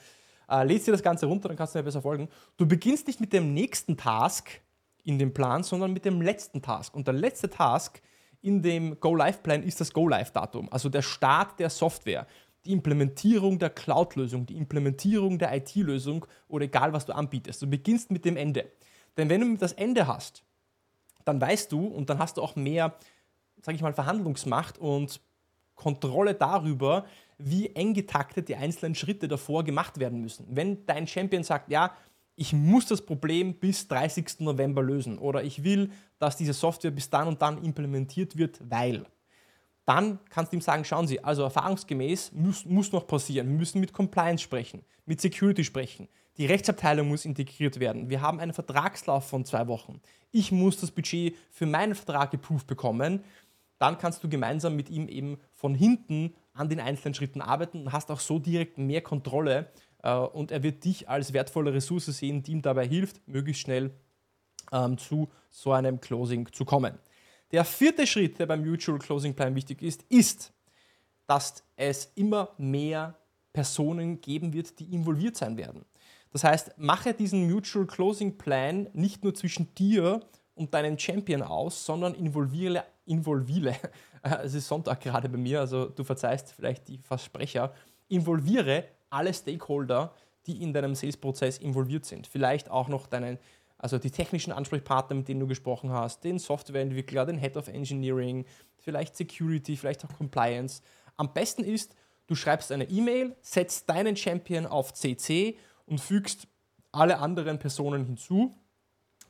Äh, 0.46 0.64
lädst 0.64 0.86
dir 0.86 0.92
das 0.92 1.02
Ganze 1.02 1.24
runter, 1.24 1.48
dann 1.48 1.56
kannst 1.56 1.74
du 1.74 1.78
mir 1.78 1.84
besser 1.84 2.02
folgen. 2.02 2.28
Du 2.58 2.68
beginnst 2.68 3.06
nicht 3.06 3.18
mit 3.18 3.32
dem 3.32 3.54
nächsten 3.54 3.96
Task, 3.96 4.60
in 5.06 5.18
dem 5.18 5.32
Plan, 5.32 5.62
sondern 5.62 5.92
mit 5.92 6.04
dem 6.04 6.20
letzten 6.20 6.60
Task. 6.60 6.94
Und 6.94 7.06
der 7.06 7.14
letzte 7.14 7.48
Task 7.48 8.02
in 8.42 8.60
dem 8.60 9.00
Go-Live-Plan 9.00 9.62
ist 9.62 9.80
das 9.80 9.92
Go-Live-Datum, 9.92 10.70
also 10.70 10.88
der 10.88 11.02
Start 11.02 11.58
der 11.58 11.70
Software, 11.70 12.26
die 12.66 12.72
Implementierung 12.72 13.58
der 13.58 13.70
Cloud-Lösung, 13.70 14.46
die 14.46 14.56
Implementierung 14.56 15.38
der 15.38 15.54
IT-Lösung 15.56 16.26
oder 16.48 16.64
egal, 16.64 16.92
was 16.92 17.06
du 17.06 17.14
anbietest. 17.14 17.62
Du 17.62 17.66
beginnst 17.66 18.10
mit 18.10 18.24
dem 18.24 18.36
Ende. 18.36 18.70
Denn 19.16 19.28
wenn 19.28 19.40
du 19.40 19.56
das 19.56 19.72
Ende 19.72 20.06
hast, 20.06 20.42
dann 21.24 21.40
weißt 21.40 21.72
du 21.72 21.86
und 21.86 22.10
dann 22.10 22.18
hast 22.18 22.36
du 22.36 22.42
auch 22.42 22.56
mehr, 22.56 22.94
sage 23.62 23.76
ich 23.76 23.82
mal, 23.82 23.92
Verhandlungsmacht 23.92 24.78
und 24.78 25.20
Kontrolle 25.74 26.34
darüber, 26.34 27.04
wie 27.38 27.68
eng 27.74 27.94
getaktet 27.94 28.48
die 28.48 28.56
einzelnen 28.56 28.94
Schritte 28.94 29.28
davor 29.28 29.64
gemacht 29.64 29.98
werden 29.98 30.20
müssen. 30.20 30.46
Wenn 30.50 30.86
dein 30.86 31.06
Champion 31.06 31.42
sagt, 31.42 31.70
ja, 31.70 31.92
ich 32.34 32.52
muss 32.52 32.86
das 32.86 33.02
Problem 33.02 33.54
bis 33.54 33.88
30. 33.88 34.40
November 34.40 34.82
lösen 34.82 35.18
oder 35.18 35.42
ich 35.42 35.64
will, 35.64 35.90
dass 36.18 36.36
diese 36.36 36.52
Software 36.52 36.90
bis 36.90 37.10
dann 37.10 37.28
und 37.28 37.42
dann 37.42 37.62
implementiert 37.62 38.36
wird, 38.36 38.58
weil. 38.70 39.06
Dann 39.86 40.18
kannst 40.30 40.52
du 40.52 40.56
ihm 40.56 40.60
sagen, 40.60 40.84
schauen 40.84 41.06
Sie, 41.06 41.22
also 41.22 41.42
erfahrungsgemäß 41.44 42.32
muss, 42.32 42.64
muss 42.66 42.92
noch 42.92 43.06
passieren. 43.06 43.48
Wir 43.48 43.56
müssen 43.56 43.80
mit 43.80 43.92
Compliance 43.92 44.42
sprechen, 44.42 44.84
mit 45.06 45.20
Security 45.20 45.64
sprechen. 45.64 46.08
Die 46.38 46.46
Rechtsabteilung 46.46 47.08
muss 47.08 47.24
integriert 47.24 47.80
werden. 47.80 48.10
Wir 48.10 48.20
haben 48.20 48.40
einen 48.40 48.52
Vertragslauf 48.52 49.28
von 49.28 49.44
zwei 49.44 49.68
Wochen. 49.68 50.00
Ich 50.32 50.52
muss 50.52 50.80
das 50.80 50.90
Budget 50.90 51.36
für 51.50 51.66
meinen 51.66 51.94
Vertrag 51.94 52.32
geprüft 52.32 52.66
bekommen. 52.66 53.22
Dann 53.78 53.96
kannst 53.96 54.24
du 54.24 54.28
gemeinsam 54.28 54.74
mit 54.74 54.90
ihm 54.90 55.08
eben 55.08 55.38
von 55.54 55.74
hinten 55.74 56.34
an 56.52 56.68
den 56.68 56.80
einzelnen 56.80 57.14
Schritten 57.14 57.40
arbeiten 57.40 57.82
und 57.82 57.92
hast 57.92 58.10
auch 58.10 58.20
so 58.20 58.38
direkt 58.38 58.78
mehr 58.78 59.02
Kontrolle 59.02 59.70
äh, 60.02 60.14
und 60.14 60.50
er 60.50 60.62
wird 60.62 60.84
dich 60.84 61.08
als 61.08 61.32
wertvolle 61.32 61.72
Ressource 61.72 62.06
sehen, 62.06 62.42
die 62.42 62.52
ihm 62.52 62.62
dabei 62.62 62.86
hilft, 62.86 63.26
möglichst 63.28 63.62
schnell 63.62 63.92
ähm, 64.72 64.98
zu 64.98 65.28
so 65.50 65.72
einem 65.72 66.00
Closing 66.00 66.50
zu 66.52 66.64
kommen. 66.64 66.98
Der 67.52 67.64
vierte 67.64 68.06
Schritt, 68.06 68.38
der 68.38 68.46
beim 68.46 68.64
Mutual 68.64 68.98
Closing 68.98 69.34
Plan 69.34 69.54
wichtig 69.54 69.82
ist, 69.82 70.02
ist, 70.08 70.52
dass 71.26 71.62
es 71.76 72.12
immer 72.14 72.50
mehr 72.58 73.16
Personen 73.52 74.20
geben 74.20 74.52
wird, 74.52 74.78
die 74.78 74.92
involviert 74.92 75.36
sein 75.36 75.56
werden. 75.56 75.84
Das 76.32 76.44
heißt, 76.44 76.76
mache 76.76 77.14
diesen 77.14 77.50
Mutual 77.50 77.86
Closing 77.86 78.36
Plan 78.36 78.88
nicht 78.92 79.24
nur 79.24 79.34
zwischen 79.34 79.74
dir 79.74 80.20
und 80.54 80.74
deinem 80.74 80.98
Champion 80.98 81.42
aus, 81.42 81.84
sondern 81.84 82.14
involviere, 82.14 82.84
involviere, 83.04 83.76
es 84.42 84.54
ist 84.54 84.68
Sonntag 84.68 85.00
gerade 85.00 85.28
bei 85.28 85.38
mir, 85.38 85.60
also 85.60 85.86
du 85.86 86.04
verzeihst 86.04 86.52
vielleicht 86.52 86.88
die 86.88 86.98
Versprecher, 86.98 87.72
involviere 88.08 88.84
alle 89.08 89.32
Stakeholder, 89.32 90.12
die 90.46 90.62
in 90.62 90.72
deinem 90.72 90.94
Sales-Prozess 90.94 91.58
involviert 91.58 92.04
sind. 92.04 92.26
Vielleicht 92.26 92.70
auch 92.70 92.88
noch 92.88 93.06
deinen, 93.06 93.38
also 93.78 93.98
die 93.98 94.10
technischen 94.10 94.52
Ansprechpartner, 94.52 95.16
mit 95.16 95.28
denen 95.28 95.40
du 95.40 95.46
gesprochen 95.46 95.90
hast, 95.90 96.24
den 96.24 96.38
Softwareentwickler, 96.38 97.26
den 97.26 97.38
Head 97.38 97.56
of 97.56 97.68
Engineering, 97.68 98.44
vielleicht 98.78 99.16
Security, 99.16 99.76
vielleicht 99.76 100.04
auch 100.04 100.16
Compliance. 100.16 100.82
Am 101.16 101.32
besten 101.32 101.62
ist, 101.64 101.94
du 102.26 102.34
schreibst 102.34 102.72
eine 102.72 102.88
E-Mail, 102.88 103.36
setzt 103.42 103.88
deinen 103.88 104.16
Champion 104.16 104.66
auf 104.66 104.94
CC 104.94 105.56
und 105.86 106.00
fügst 106.00 106.48
alle 106.92 107.18
anderen 107.18 107.58
Personen 107.58 108.06
hinzu, 108.06 108.54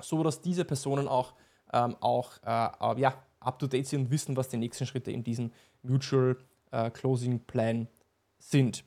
so 0.00 0.22
dass 0.22 0.40
diese 0.40 0.64
Personen 0.64 1.08
auch, 1.08 1.34
ähm, 1.72 1.96
auch 2.00 2.38
äh, 2.44 3.00
ja, 3.00 3.14
up 3.40 3.58
to 3.58 3.66
date 3.66 3.86
sind 3.86 4.02
und 4.02 4.10
wissen, 4.10 4.36
was 4.36 4.48
die 4.48 4.56
nächsten 4.56 4.86
Schritte 4.86 5.10
in 5.10 5.24
diesem 5.24 5.52
Mutual 5.82 6.36
äh, 6.70 6.90
Closing 6.90 7.40
Plan 7.40 7.88
sind. 8.38 8.84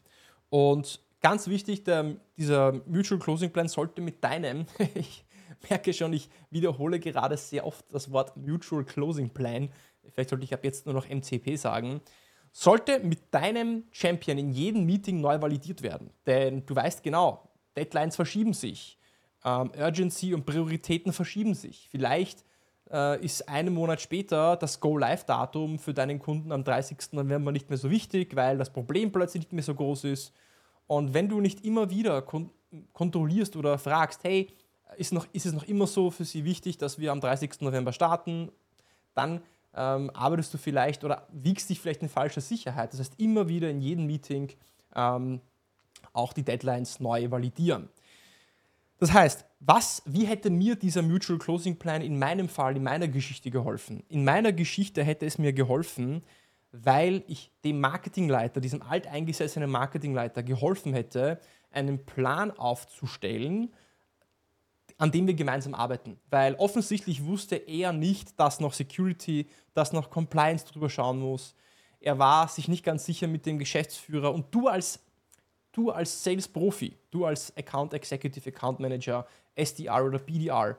Und 0.49 1.01
ganz 1.21 1.47
wichtig, 1.47 1.83
der, 1.83 2.15
dieser 2.37 2.73
Mutual 2.85 3.19
Closing 3.19 3.51
Plan 3.51 3.67
sollte 3.67 4.01
mit 4.01 4.23
deinem, 4.23 4.65
ich 4.95 5.25
merke 5.69 5.93
schon, 5.93 6.13
ich 6.13 6.29
wiederhole 6.49 6.99
gerade 6.99 7.37
sehr 7.37 7.65
oft 7.65 7.85
das 7.91 8.11
Wort 8.11 8.37
Mutual 8.37 8.83
Closing 8.83 9.29
Plan, 9.29 9.69
vielleicht 10.13 10.29
sollte 10.29 10.45
ich 10.45 10.53
ab 10.53 10.63
jetzt 10.63 10.85
nur 10.85 10.95
noch 10.95 11.07
MCP 11.07 11.55
sagen, 11.57 12.01
sollte 12.51 12.99
mit 12.99 13.33
deinem 13.33 13.83
Champion 13.91 14.37
in 14.37 14.51
jedem 14.51 14.85
Meeting 14.85 15.21
neu 15.21 15.41
validiert 15.41 15.81
werden. 15.81 16.09
Denn 16.25 16.65
du 16.65 16.75
weißt 16.75 17.03
genau, 17.03 17.49
Deadlines 17.75 18.15
verschieben 18.15 18.53
sich, 18.53 18.97
ähm, 19.45 19.71
Urgency 19.77 20.33
und 20.33 20.45
Prioritäten 20.45 21.13
verschieben 21.13 21.53
sich. 21.53 21.87
Vielleicht 21.89 22.43
äh, 22.91 23.23
ist 23.23 23.47
einen 23.47 23.73
Monat 23.73 24.01
später 24.01 24.55
das 24.57 24.79
Go-Live-Datum 24.79 25.79
für 25.79 25.93
deinen 25.93 26.19
Kunden 26.19 26.51
am 26.51 26.63
30. 26.63 27.13
November 27.13 27.51
nicht 27.51 27.69
mehr 27.69 27.77
so 27.77 27.89
wichtig, 27.89 28.35
weil 28.35 28.57
das 28.57 28.71
Problem 28.71 29.11
plötzlich 29.11 29.43
nicht 29.43 29.53
mehr 29.53 29.63
so 29.63 29.75
groß 29.75 30.05
ist. 30.05 30.33
Und 30.87 31.13
wenn 31.13 31.29
du 31.29 31.39
nicht 31.39 31.65
immer 31.65 31.89
wieder 31.89 32.21
kon 32.21 32.51
kontrollierst 32.93 33.55
oder 33.55 33.79
fragst, 33.79 34.23
hey, 34.23 34.47
ist, 34.97 35.13
noch, 35.13 35.27
ist 35.33 35.45
es 35.45 35.53
noch 35.53 35.63
immer 35.63 35.87
so 35.87 36.11
für 36.11 36.25
Sie 36.25 36.45
wichtig, 36.45 36.77
dass 36.77 36.99
wir 36.99 37.11
am 37.11 37.21
30. 37.21 37.61
November 37.61 37.93
starten, 37.93 38.51
dann 39.13 39.41
ähm, 39.75 40.09
arbeitest 40.13 40.53
du 40.53 40.57
vielleicht 40.57 41.03
oder 41.03 41.27
wiegst 41.31 41.69
dich 41.69 41.79
vielleicht 41.79 42.01
in 42.01 42.09
falscher 42.09 42.41
Sicherheit. 42.41 42.93
Das 42.93 42.99
heißt, 42.99 43.19
immer 43.19 43.47
wieder 43.47 43.69
in 43.69 43.81
jedem 43.81 44.05
Meeting 44.05 44.51
ähm, 44.95 45.41
auch 46.13 46.33
die 46.33 46.43
Deadlines 46.43 46.99
neu 46.99 47.29
validieren. 47.29 47.89
Das 48.97 49.13
heißt, 49.13 49.45
was, 49.61 50.01
wie 50.05 50.25
hätte 50.25 50.49
mir 50.49 50.75
dieser 50.75 51.01
Mutual 51.01 51.39
Closing 51.39 51.77
Plan 51.77 52.01
in 52.01 52.19
meinem 52.19 52.49
Fall, 52.49 52.75
in 52.75 52.83
meiner 52.83 53.07
Geschichte 53.07 53.49
geholfen? 53.49 54.03
In 54.09 54.25
meiner 54.25 54.51
Geschichte 54.51 55.03
hätte 55.03 55.25
es 55.25 55.37
mir 55.37 55.53
geholfen, 55.53 56.23
weil 56.71 57.23
ich 57.27 57.51
dem 57.63 57.79
Marketingleiter, 57.79 58.59
diesem 58.59 58.81
alteingesessenen 58.81 59.69
Marketingleiter 59.69 60.43
geholfen 60.43 60.93
hätte, 60.93 61.39
einen 61.71 62.05
Plan 62.05 62.51
aufzustellen, 62.51 63.73
an 64.99 65.11
dem 65.11 65.25
wir 65.25 65.33
gemeinsam 65.33 65.73
arbeiten. 65.73 66.19
Weil 66.29 66.53
offensichtlich 66.55 67.25
wusste 67.25 67.55
er 67.55 67.93
nicht, 67.93 68.39
dass 68.39 68.59
noch 68.59 68.73
Security, 68.73 69.47
dass 69.73 69.93
noch 69.93 70.11
Compliance 70.11 70.65
drüber 70.65 70.89
schauen 70.89 71.19
muss. 71.19 71.55
Er 72.01 72.19
war 72.19 72.47
sich 72.49 72.67
nicht 72.67 72.83
ganz 72.83 73.05
sicher 73.05 73.27
mit 73.27 73.45
dem 73.45 73.57
Geschäftsführer 73.57 74.31
und 74.33 74.53
du 74.53 74.67
als 74.67 74.99
du 75.71 75.91
als 75.91 76.23
Sales-Profi, 76.23 76.97
du 77.11 77.25
als 77.25 77.55
Account 77.55 77.93
Executive, 77.93 78.49
Account 78.49 78.79
Manager, 78.79 79.25
SDR 79.55 80.03
oder 80.03 80.19
BDR, 80.19 80.77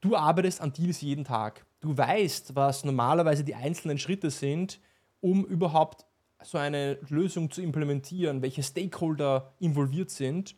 du 0.00 0.16
arbeitest 0.16 0.60
an 0.60 0.72
Deals 0.72 1.00
jeden 1.00 1.24
Tag. 1.24 1.66
Du 1.80 1.96
weißt, 1.96 2.54
was 2.54 2.84
normalerweise 2.84 3.44
die 3.44 3.54
einzelnen 3.54 3.98
Schritte 3.98 4.30
sind, 4.30 4.80
um 5.20 5.44
überhaupt 5.44 6.06
so 6.42 6.56
eine 6.56 6.98
Lösung 7.08 7.50
zu 7.50 7.60
implementieren, 7.60 8.40
welche 8.40 8.62
Stakeholder 8.62 9.52
involviert 9.58 10.10
sind 10.10 10.54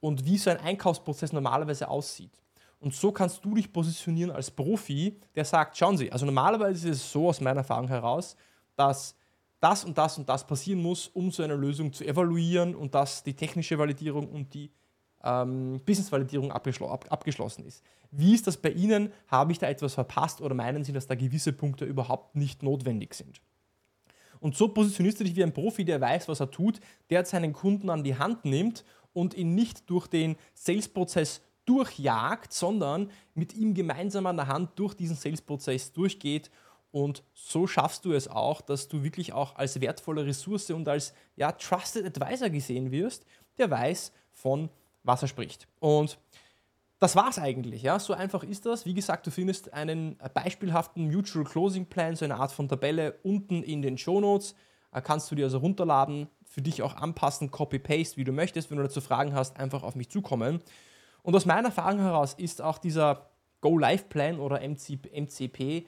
und 0.00 0.24
wie 0.24 0.38
so 0.38 0.50
ein 0.50 0.58
Einkaufsprozess 0.58 1.32
normalerweise 1.32 1.88
aussieht. 1.88 2.32
Und 2.80 2.94
so 2.94 3.12
kannst 3.12 3.44
du 3.44 3.54
dich 3.54 3.72
positionieren 3.72 4.30
als 4.30 4.50
Profi, 4.50 5.18
der 5.34 5.44
sagt, 5.44 5.76
schauen 5.76 5.96
Sie, 5.96 6.12
also 6.12 6.26
normalerweise 6.26 6.90
ist 6.90 6.96
es 6.98 7.12
so 7.12 7.28
aus 7.28 7.40
meiner 7.40 7.60
Erfahrung 7.60 7.88
heraus, 7.88 8.36
dass 8.76 9.16
das 9.58 9.84
und 9.84 9.96
das 9.96 10.18
und 10.18 10.28
das 10.28 10.46
passieren 10.46 10.82
muss, 10.82 11.08
um 11.08 11.30
so 11.30 11.42
eine 11.42 11.54
Lösung 11.54 11.92
zu 11.92 12.04
evaluieren 12.04 12.74
und 12.74 12.94
dass 12.94 13.22
die 13.22 13.34
technische 13.34 13.78
Validierung 13.78 14.28
und 14.28 14.52
die 14.52 14.70
ähm, 15.22 15.80
Business-Validierung 15.86 16.52
abgeschl 16.52 16.84
ab 16.84 17.06
abgeschlossen 17.08 17.64
ist. 17.64 17.82
Wie 18.10 18.34
ist 18.34 18.46
das 18.46 18.58
bei 18.58 18.70
Ihnen? 18.70 19.10
Habe 19.28 19.52
ich 19.52 19.58
da 19.58 19.66
etwas 19.66 19.94
verpasst 19.94 20.42
oder 20.42 20.54
meinen 20.54 20.84
Sie, 20.84 20.92
dass 20.92 21.06
da 21.06 21.14
gewisse 21.14 21.54
Punkte 21.54 21.86
überhaupt 21.86 22.36
nicht 22.36 22.62
notwendig 22.62 23.14
sind? 23.14 23.40
Und 24.40 24.54
so 24.54 24.68
positionierst 24.68 25.20
du 25.20 25.24
dich 25.24 25.34
wie 25.36 25.42
ein 25.42 25.54
Profi, 25.54 25.86
der 25.86 26.02
weiß, 26.02 26.28
was 26.28 26.40
er 26.40 26.50
tut, 26.50 26.78
der 27.08 27.24
seinen 27.24 27.54
Kunden 27.54 27.88
an 27.88 28.04
die 28.04 28.18
Hand 28.18 28.44
nimmt 28.44 28.84
und 29.14 29.32
ihn 29.32 29.54
nicht 29.54 29.88
durch 29.88 30.06
den 30.06 30.36
Sales-Prozess 30.52 31.40
durchjagt, 31.64 32.52
sondern 32.52 33.10
mit 33.34 33.54
ihm 33.54 33.72
gemeinsam 33.72 34.26
an 34.26 34.36
der 34.36 34.48
Hand 34.48 34.72
durch 34.74 34.92
diesen 34.92 35.16
Sales-Prozess 35.16 35.92
durchgeht 35.92 36.50
und 36.94 37.24
so 37.34 37.66
schaffst 37.66 38.04
du 38.04 38.12
es 38.12 38.28
auch, 38.28 38.60
dass 38.60 38.86
du 38.86 39.02
wirklich 39.02 39.32
auch 39.32 39.56
als 39.56 39.80
wertvolle 39.80 40.26
Ressource 40.26 40.70
und 40.70 40.86
als 40.86 41.12
ja, 41.34 41.50
Trusted 41.50 42.06
Advisor 42.06 42.50
gesehen 42.50 42.92
wirst, 42.92 43.26
der 43.58 43.68
weiß, 43.68 44.12
von 44.30 44.70
was 45.02 45.20
er 45.20 45.26
spricht. 45.26 45.66
Und 45.80 46.20
das 47.00 47.16
war 47.16 47.28
es 47.30 47.40
eigentlich. 47.40 47.82
Ja? 47.82 47.98
So 47.98 48.12
einfach 48.12 48.44
ist 48.44 48.64
das. 48.64 48.86
Wie 48.86 48.94
gesagt, 48.94 49.26
du 49.26 49.32
findest 49.32 49.72
einen 49.72 50.16
beispielhaften 50.34 51.10
Mutual 51.10 51.44
Closing 51.44 51.86
Plan, 51.86 52.14
so 52.14 52.26
eine 52.26 52.36
Art 52.36 52.52
von 52.52 52.68
Tabelle 52.68 53.18
unten 53.24 53.64
in 53.64 53.82
den 53.82 53.98
Show 53.98 54.20
Notes. 54.20 54.54
Kannst 55.02 55.30
du 55.30 55.34
dir 55.34 55.44
also 55.44 55.58
runterladen, 55.58 56.28
für 56.44 56.62
dich 56.62 56.82
auch 56.82 56.94
anpassen, 56.94 57.50
Copy-Paste, 57.50 58.16
wie 58.16 58.24
du 58.24 58.32
möchtest. 58.32 58.70
Wenn 58.70 58.78
du 58.78 58.84
dazu 58.84 59.00
Fragen 59.00 59.34
hast, 59.34 59.58
einfach 59.58 59.82
auf 59.82 59.96
mich 59.96 60.08
zukommen. 60.08 60.60
Und 61.22 61.34
aus 61.34 61.46
meiner 61.46 61.68
Erfahrung 61.68 62.00
heraus 62.00 62.34
ist 62.34 62.62
auch 62.62 62.78
dieser 62.78 63.30
Go-Live-Plan 63.60 64.38
oder 64.38 64.60
MCP 64.60 65.86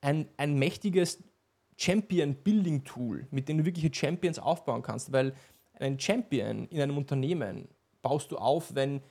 ein, 0.00 0.28
ein 0.36 0.54
mächtiges 0.58 1.22
Champion-Building-Tool, 1.76 3.26
mit 3.30 3.48
dem 3.48 3.58
du 3.58 3.64
wirkliche 3.64 3.92
Champions 3.92 4.38
aufbauen 4.38 4.82
kannst, 4.82 5.12
weil 5.12 5.34
einen 5.78 6.00
Champion 6.00 6.68
in 6.68 6.80
einem 6.80 6.96
Unternehmen 6.96 7.68
baust 8.00 8.30
du 8.30 8.38
auf, 8.38 8.74
wenn, 8.74 9.02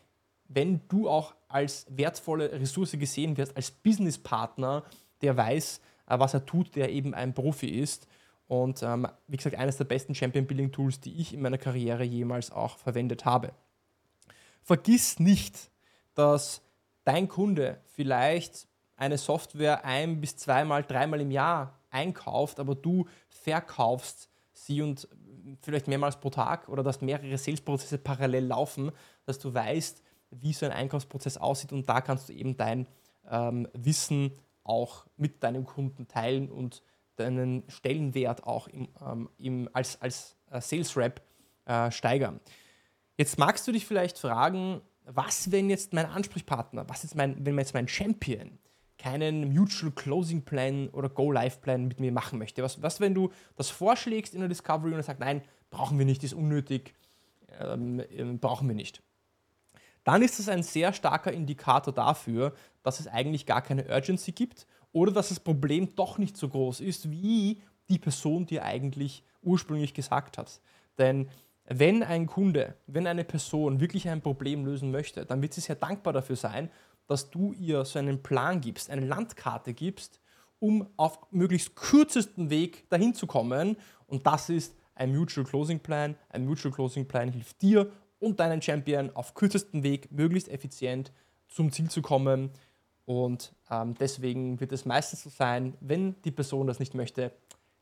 wenn 0.47 0.81
du 0.87 1.09
auch 1.09 1.35
als 1.47 1.85
wertvolle 1.89 2.51
Ressource 2.53 2.93
gesehen 2.93 3.37
wirst, 3.37 3.55
als 3.55 3.71
Businesspartner, 3.71 4.83
der 5.21 5.37
weiß, 5.37 5.81
äh, 6.07 6.19
was 6.19 6.33
er 6.33 6.45
tut, 6.45 6.75
der 6.75 6.91
eben 6.91 7.13
ein 7.13 7.33
Profi 7.33 7.67
ist. 7.67 8.07
Und 8.47 8.83
ähm, 8.83 9.07
wie 9.27 9.37
gesagt, 9.37 9.55
eines 9.55 9.77
der 9.77 9.85
besten 9.85 10.13
Champion-Building-Tools, 10.13 10.99
die 10.99 11.19
ich 11.19 11.33
in 11.33 11.41
meiner 11.41 11.57
Karriere 11.57 12.03
jemals 12.03 12.51
auch 12.51 12.77
verwendet 12.77 13.25
habe. 13.25 13.53
Vergiss 14.61 15.19
nicht, 15.19 15.71
dass 16.13 16.61
dein 17.03 17.27
Kunde 17.27 17.79
vielleicht 17.93 18.67
eine 18.97 19.17
Software 19.17 19.83
ein 19.83 20.21
bis 20.21 20.37
zweimal, 20.37 20.83
dreimal 20.83 21.21
im 21.21 21.31
Jahr 21.31 21.79
einkauft, 21.89 22.59
aber 22.59 22.75
du 22.75 23.05
verkaufst 23.29 24.29
sie 24.53 24.81
und 24.81 25.07
vielleicht 25.61 25.87
mehrmals 25.87 26.19
pro 26.19 26.29
Tag 26.29 26.69
oder 26.69 26.83
dass 26.83 27.01
mehrere 27.01 27.37
Sales-Prozesse 27.37 27.97
parallel 27.97 28.45
laufen, 28.45 28.91
dass 29.25 29.39
du 29.39 29.53
weißt, 29.53 30.01
wie 30.31 30.53
so 30.53 30.65
ein 30.65 30.71
Einkaufsprozess 30.71 31.37
aussieht 31.37 31.71
und 31.71 31.87
da 31.87 32.01
kannst 32.01 32.29
du 32.29 32.33
eben 32.33 32.57
dein 32.57 32.87
ähm, 33.29 33.67
Wissen 33.73 34.31
auch 34.63 35.05
mit 35.17 35.43
deinem 35.43 35.65
Kunden 35.65 36.07
teilen 36.07 36.49
und 36.49 36.81
deinen 37.15 37.63
Stellenwert 37.69 38.43
auch 38.43 38.67
im, 38.67 38.87
ähm, 39.05 39.29
im, 39.37 39.69
als, 39.73 40.01
als 40.01 40.35
äh, 40.51 40.61
Sales 40.61 40.95
Rep 40.97 41.21
äh, 41.65 41.91
steigern. 41.91 42.39
Jetzt 43.17 43.37
magst 43.37 43.67
du 43.67 43.71
dich 43.71 43.85
vielleicht 43.85 44.17
fragen, 44.17 44.81
was, 45.05 45.51
wenn 45.51 45.69
jetzt 45.69 45.93
mein 45.93 46.05
Ansprechpartner, 46.05 46.89
was 46.89 47.03
ist 47.03 47.15
mein, 47.15 47.45
wenn 47.45 47.57
jetzt 47.57 47.73
mein 47.73 47.87
Champion 47.87 48.57
keinen 48.97 49.53
Mutual 49.53 49.91
Closing 49.91 50.43
Plan 50.43 50.89
oder 50.89 51.09
Go 51.09 51.31
Live 51.31 51.61
Plan 51.61 51.87
mit 51.87 51.99
mir 51.99 52.11
machen 52.11 52.39
möchte? 52.39 52.63
Was, 52.63 52.81
was 52.81 52.99
wenn 52.99 53.13
du 53.13 53.31
das 53.55 53.69
vorschlägst 53.69 54.33
in 54.33 54.39
der 54.39 54.49
Discovery 54.49 54.91
und 54.91 54.97
er 54.97 55.03
sagt, 55.03 55.19
nein, 55.19 55.41
brauchen 55.69 55.99
wir 55.99 56.05
nicht, 56.05 56.23
ist 56.23 56.33
unnötig, 56.33 56.95
ähm, 57.59 58.01
ähm, 58.11 58.39
brauchen 58.39 58.67
wir 58.67 58.75
nicht. 58.75 59.01
Dann 60.03 60.21
ist 60.21 60.39
das 60.39 60.49
ein 60.49 60.63
sehr 60.63 60.93
starker 60.93 61.31
Indikator 61.31 61.93
dafür, 61.93 62.53
dass 62.83 62.99
es 62.99 63.07
eigentlich 63.07 63.45
gar 63.45 63.61
keine 63.61 63.85
Urgency 63.87 64.31
gibt 64.31 64.67
oder 64.95 65.11
dass 65.11 65.27
das 65.27 65.41
Problem 65.41 65.93
doch 65.97 66.17
nicht 66.17 66.37
so 66.37 66.47
groß 66.47 66.79
ist, 66.79 67.11
wie 67.11 67.61
die 67.89 67.99
Person 67.99 68.45
dir 68.45 68.63
eigentlich 68.63 69.23
ursprünglich 69.41 69.93
gesagt 69.93 70.37
hat. 70.37 70.61
Denn 70.97 71.27
wenn 71.65 72.01
ein 72.01 72.27
Kunde, 72.27 72.75
wenn 72.87 73.05
eine 73.05 73.25
Person 73.25 73.81
wirklich 73.81 74.07
ein 74.07 74.21
Problem 74.21 74.65
lösen 74.65 74.91
möchte, 74.91 75.25
dann 75.25 75.41
wird 75.41 75.53
sie 75.53 75.59
sehr 75.59 75.75
dankbar 75.75 76.13
dafür 76.13 76.37
sein, 76.37 76.69
dass 77.07 77.29
du 77.29 77.51
ihr 77.51 77.83
so 77.83 77.99
einen 77.99 78.23
Plan 78.23 78.61
gibst, 78.61 78.89
eine 78.89 79.05
Landkarte 79.05 79.73
gibst, 79.73 80.21
um 80.59 80.87
auf 80.95 81.19
möglichst 81.29 81.75
kürzesten 81.75 82.49
Weg 82.49 82.89
dahin 82.89 83.13
zu 83.13 83.27
kommen. 83.27 83.75
Und 84.07 84.25
das 84.25 84.49
ist 84.49 84.77
ein 84.95 85.13
Mutual 85.13 85.45
Closing 85.45 85.81
Plan. 85.81 86.15
Ein 86.29 86.45
Mutual 86.45 86.73
Closing 86.73 87.05
Plan 87.05 87.27
hilft 87.33 87.61
dir 87.61 87.91
und 88.19 88.39
deinen 88.39 88.61
Champion 88.61 89.13
auf 89.13 89.33
kürzesten 89.33 89.83
Weg 89.83 90.09
möglichst 90.09 90.47
effizient 90.47 91.11
zum 91.49 91.73
Ziel 91.73 91.89
zu 91.89 92.01
kommen. 92.01 92.51
Und 93.05 93.53
ähm, 93.69 93.95
deswegen 93.99 94.59
wird 94.59 94.71
es 94.71 94.85
meistens 94.85 95.23
so 95.23 95.29
sein, 95.29 95.75
wenn 95.79 96.21
die 96.23 96.31
Person 96.31 96.67
das 96.67 96.79
nicht 96.79 96.95
möchte, 96.95 97.31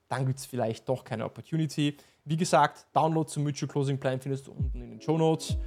dann 0.10 0.26
gibt 0.26 0.40
es 0.40 0.46
vielleicht 0.46 0.88
doch 0.90 1.04
keine 1.04 1.26
Opportunity. 1.26 1.98
Wie 2.26 2.38
gesagt, 2.38 2.86
Download 2.94 3.30
zum 3.30 3.44
Mutual 3.44 3.70
Closing 3.70 4.00
Plan 4.00 4.20
findest 4.20 4.48
du 4.48 4.52
unten 4.52 4.82
in 4.82 4.90
den 4.92 5.02
Show 5.02 5.18
Notes. 5.18 5.58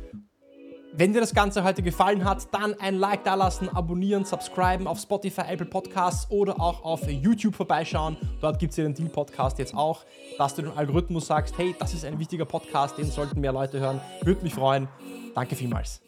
Wenn 0.98 1.12
dir 1.12 1.20
das 1.20 1.34
Ganze 1.34 1.62
heute 1.62 1.82
gefallen 1.82 2.24
hat, 2.24 2.54
dann 2.54 2.72
ein 2.80 2.94
Like 2.94 3.24
dalassen, 3.24 3.68
abonnieren, 3.68 4.24
subscriben 4.24 4.86
auf 4.86 4.98
Spotify, 4.98 5.42
Apple 5.42 5.66
Podcasts 5.66 6.30
oder 6.30 6.58
auch 6.58 6.84
auf 6.84 7.06
YouTube 7.10 7.54
vorbeischauen. 7.54 8.16
Dort 8.40 8.58
gibt 8.58 8.70
es 8.70 8.78
ja 8.78 8.84
den 8.84 8.94
Deal 8.94 9.10
Podcast 9.10 9.58
jetzt 9.58 9.74
auch, 9.74 10.04
dass 10.38 10.54
du 10.54 10.62
dem 10.62 10.72
Algorithmus 10.72 11.26
sagst, 11.26 11.58
hey, 11.58 11.74
das 11.78 11.92
ist 11.92 12.06
ein 12.06 12.18
wichtiger 12.18 12.46
Podcast, 12.46 12.96
den 12.96 13.06
sollten 13.06 13.40
mehr 13.40 13.52
Leute 13.52 13.78
hören. 13.78 14.00
Würde 14.22 14.42
mich 14.42 14.54
freuen. 14.54 14.88
Danke 15.34 15.54
vielmals. 15.54 16.05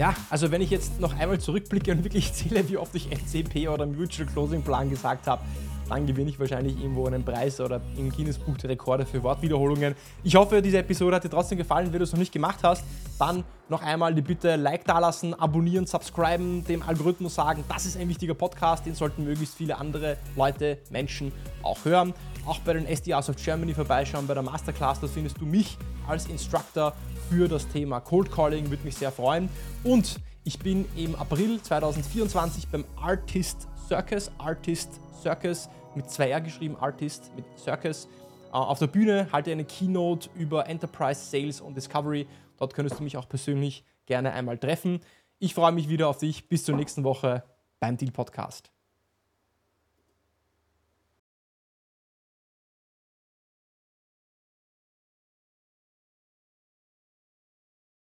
Ja, 0.00 0.14
also 0.30 0.50
wenn 0.50 0.62
ich 0.62 0.70
jetzt 0.70 0.98
noch 0.98 1.14
einmal 1.14 1.38
zurückblicke 1.38 1.92
und 1.92 2.04
wirklich 2.04 2.32
zähle, 2.32 2.66
wie 2.70 2.78
oft 2.78 2.94
ich 2.94 3.10
MCP 3.10 3.68
oder 3.68 3.84
Mutual 3.84 4.26
Closing 4.26 4.62
Plan 4.62 4.88
gesagt 4.88 5.26
habe, 5.26 5.42
dann 5.90 6.06
gewinne 6.06 6.30
ich 6.30 6.40
wahrscheinlich 6.40 6.80
irgendwo 6.80 7.06
einen 7.06 7.22
Preis 7.22 7.60
oder 7.60 7.82
im 7.98 8.08
Guinness 8.08 8.38
Buch 8.38 8.56
der 8.56 8.70
Rekorde 8.70 9.04
für 9.04 9.22
Wortwiederholungen. 9.22 9.94
Ich 10.24 10.36
hoffe, 10.36 10.62
diese 10.62 10.78
Episode 10.78 11.16
hat 11.16 11.24
dir 11.24 11.28
trotzdem 11.28 11.58
gefallen. 11.58 11.92
Wenn 11.92 11.98
du 11.98 12.04
es 12.04 12.12
noch 12.12 12.18
nicht 12.18 12.32
gemacht 12.32 12.60
hast, 12.62 12.82
dann 13.18 13.44
noch 13.68 13.82
einmal 13.82 14.14
die 14.14 14.22
Bitte 14.22 14.56
Like 14.56 14.86
dalassen, 14.86 15.34
abonnieren, 15.34 15.84
subscriben, 15.84 16.64
dem 16.64 16.82
Algorithmus 16.82 17.34
sagen, 17.34 17.62
das 17.68 17.84
ist 17.84 17.98
ein 17.98 18.08
wichtiger 18.08 18.32
Podcast, 18.32 18.86
den 18.86 18.94
sollten 18.94 19.24
möglichst 19.24 19.54
viele 19.54 19.76
andere 19.76 20.16
Leute, 20.34 20.78
Menschen 20.88 21.30
auch 21.62 21.84
hören. 21.84 22.14
Auch 22.46 22.58
bei 22.60 22.72
den 22.72 22.86
SDRs 22.86 23.28
of 23.28 23.36
Germany 23.36 23.74
vorbeischauen, 23.74 24.26
bei 24.26 24.32
der 24.32 24.42
Masterclass, 24.42 24.98
da 24.98 25.08
findest 25.08 25.38
du 25.38 25.44
mich 25.44 25.76
als 26.08 26.24
Instructor 26.24 26.94
für 27.30 27.46
das 27.46 27.68
Thema 27.68 28.00
Cold 28.00 28.32
Calling, 28.32 28.70
würde 28.70 28.84
mich 28.84 28.96
sehr 28.96 29.12
freuen. 29.12 29.48
Und 29.84 30.20
ich 30.42 30.58
bin 30.58 30.84
im 30.96 31.14
April 31.14 31.62
2024 31.62 32.66
beim 32.68 32.84
Artist 32.96 33.68
Circus, 33.86 34.32
Artist 34.38 35.00
Circus 35.22 35.68
mit 35.94 36.06
2R 36.06 36.40
geschrieben, 36.40 36.76
Artist 36.76 37.30
mit 37.36 37.44
Circus. 37.56 38.06
Äh, 38.06 38.56
auf 38.56 38.80
der 38.80 38.88
Bühne 38.88 39.28
halte 39.32 39.52
eine 39.52 39.64
Keynote 39.64 40.28
über 40.34 40.68
Enterprise 40.68 41.20
Sales 41.24 41.60
und 41.60 41.76
Discovery. 41.76 42.26
Dort 42.58 42.74
könntest 42.74 42.98
du 42.98 43.04
mich 43.04 43.16
auch 43.16 43.28
persönlich 43.28 43.84
gerne 44.06 44.32
einmal 44.32 44.58
treffen. 44.58 45.00
Ich 45.38 45.54
freue 45.54 45.72
mich 45.72 45.88
wieder 45.88 46.08
auf 46.08 46.18
dich. 46.18 46.48
Bis 46.48 46.64
zur 46.64 46.74
nächsten 46.74 47.04
Woche 47.04 47.44
beim 47.78 47.96
Deal 47.96 48.10
Podcast. 48.10 48.72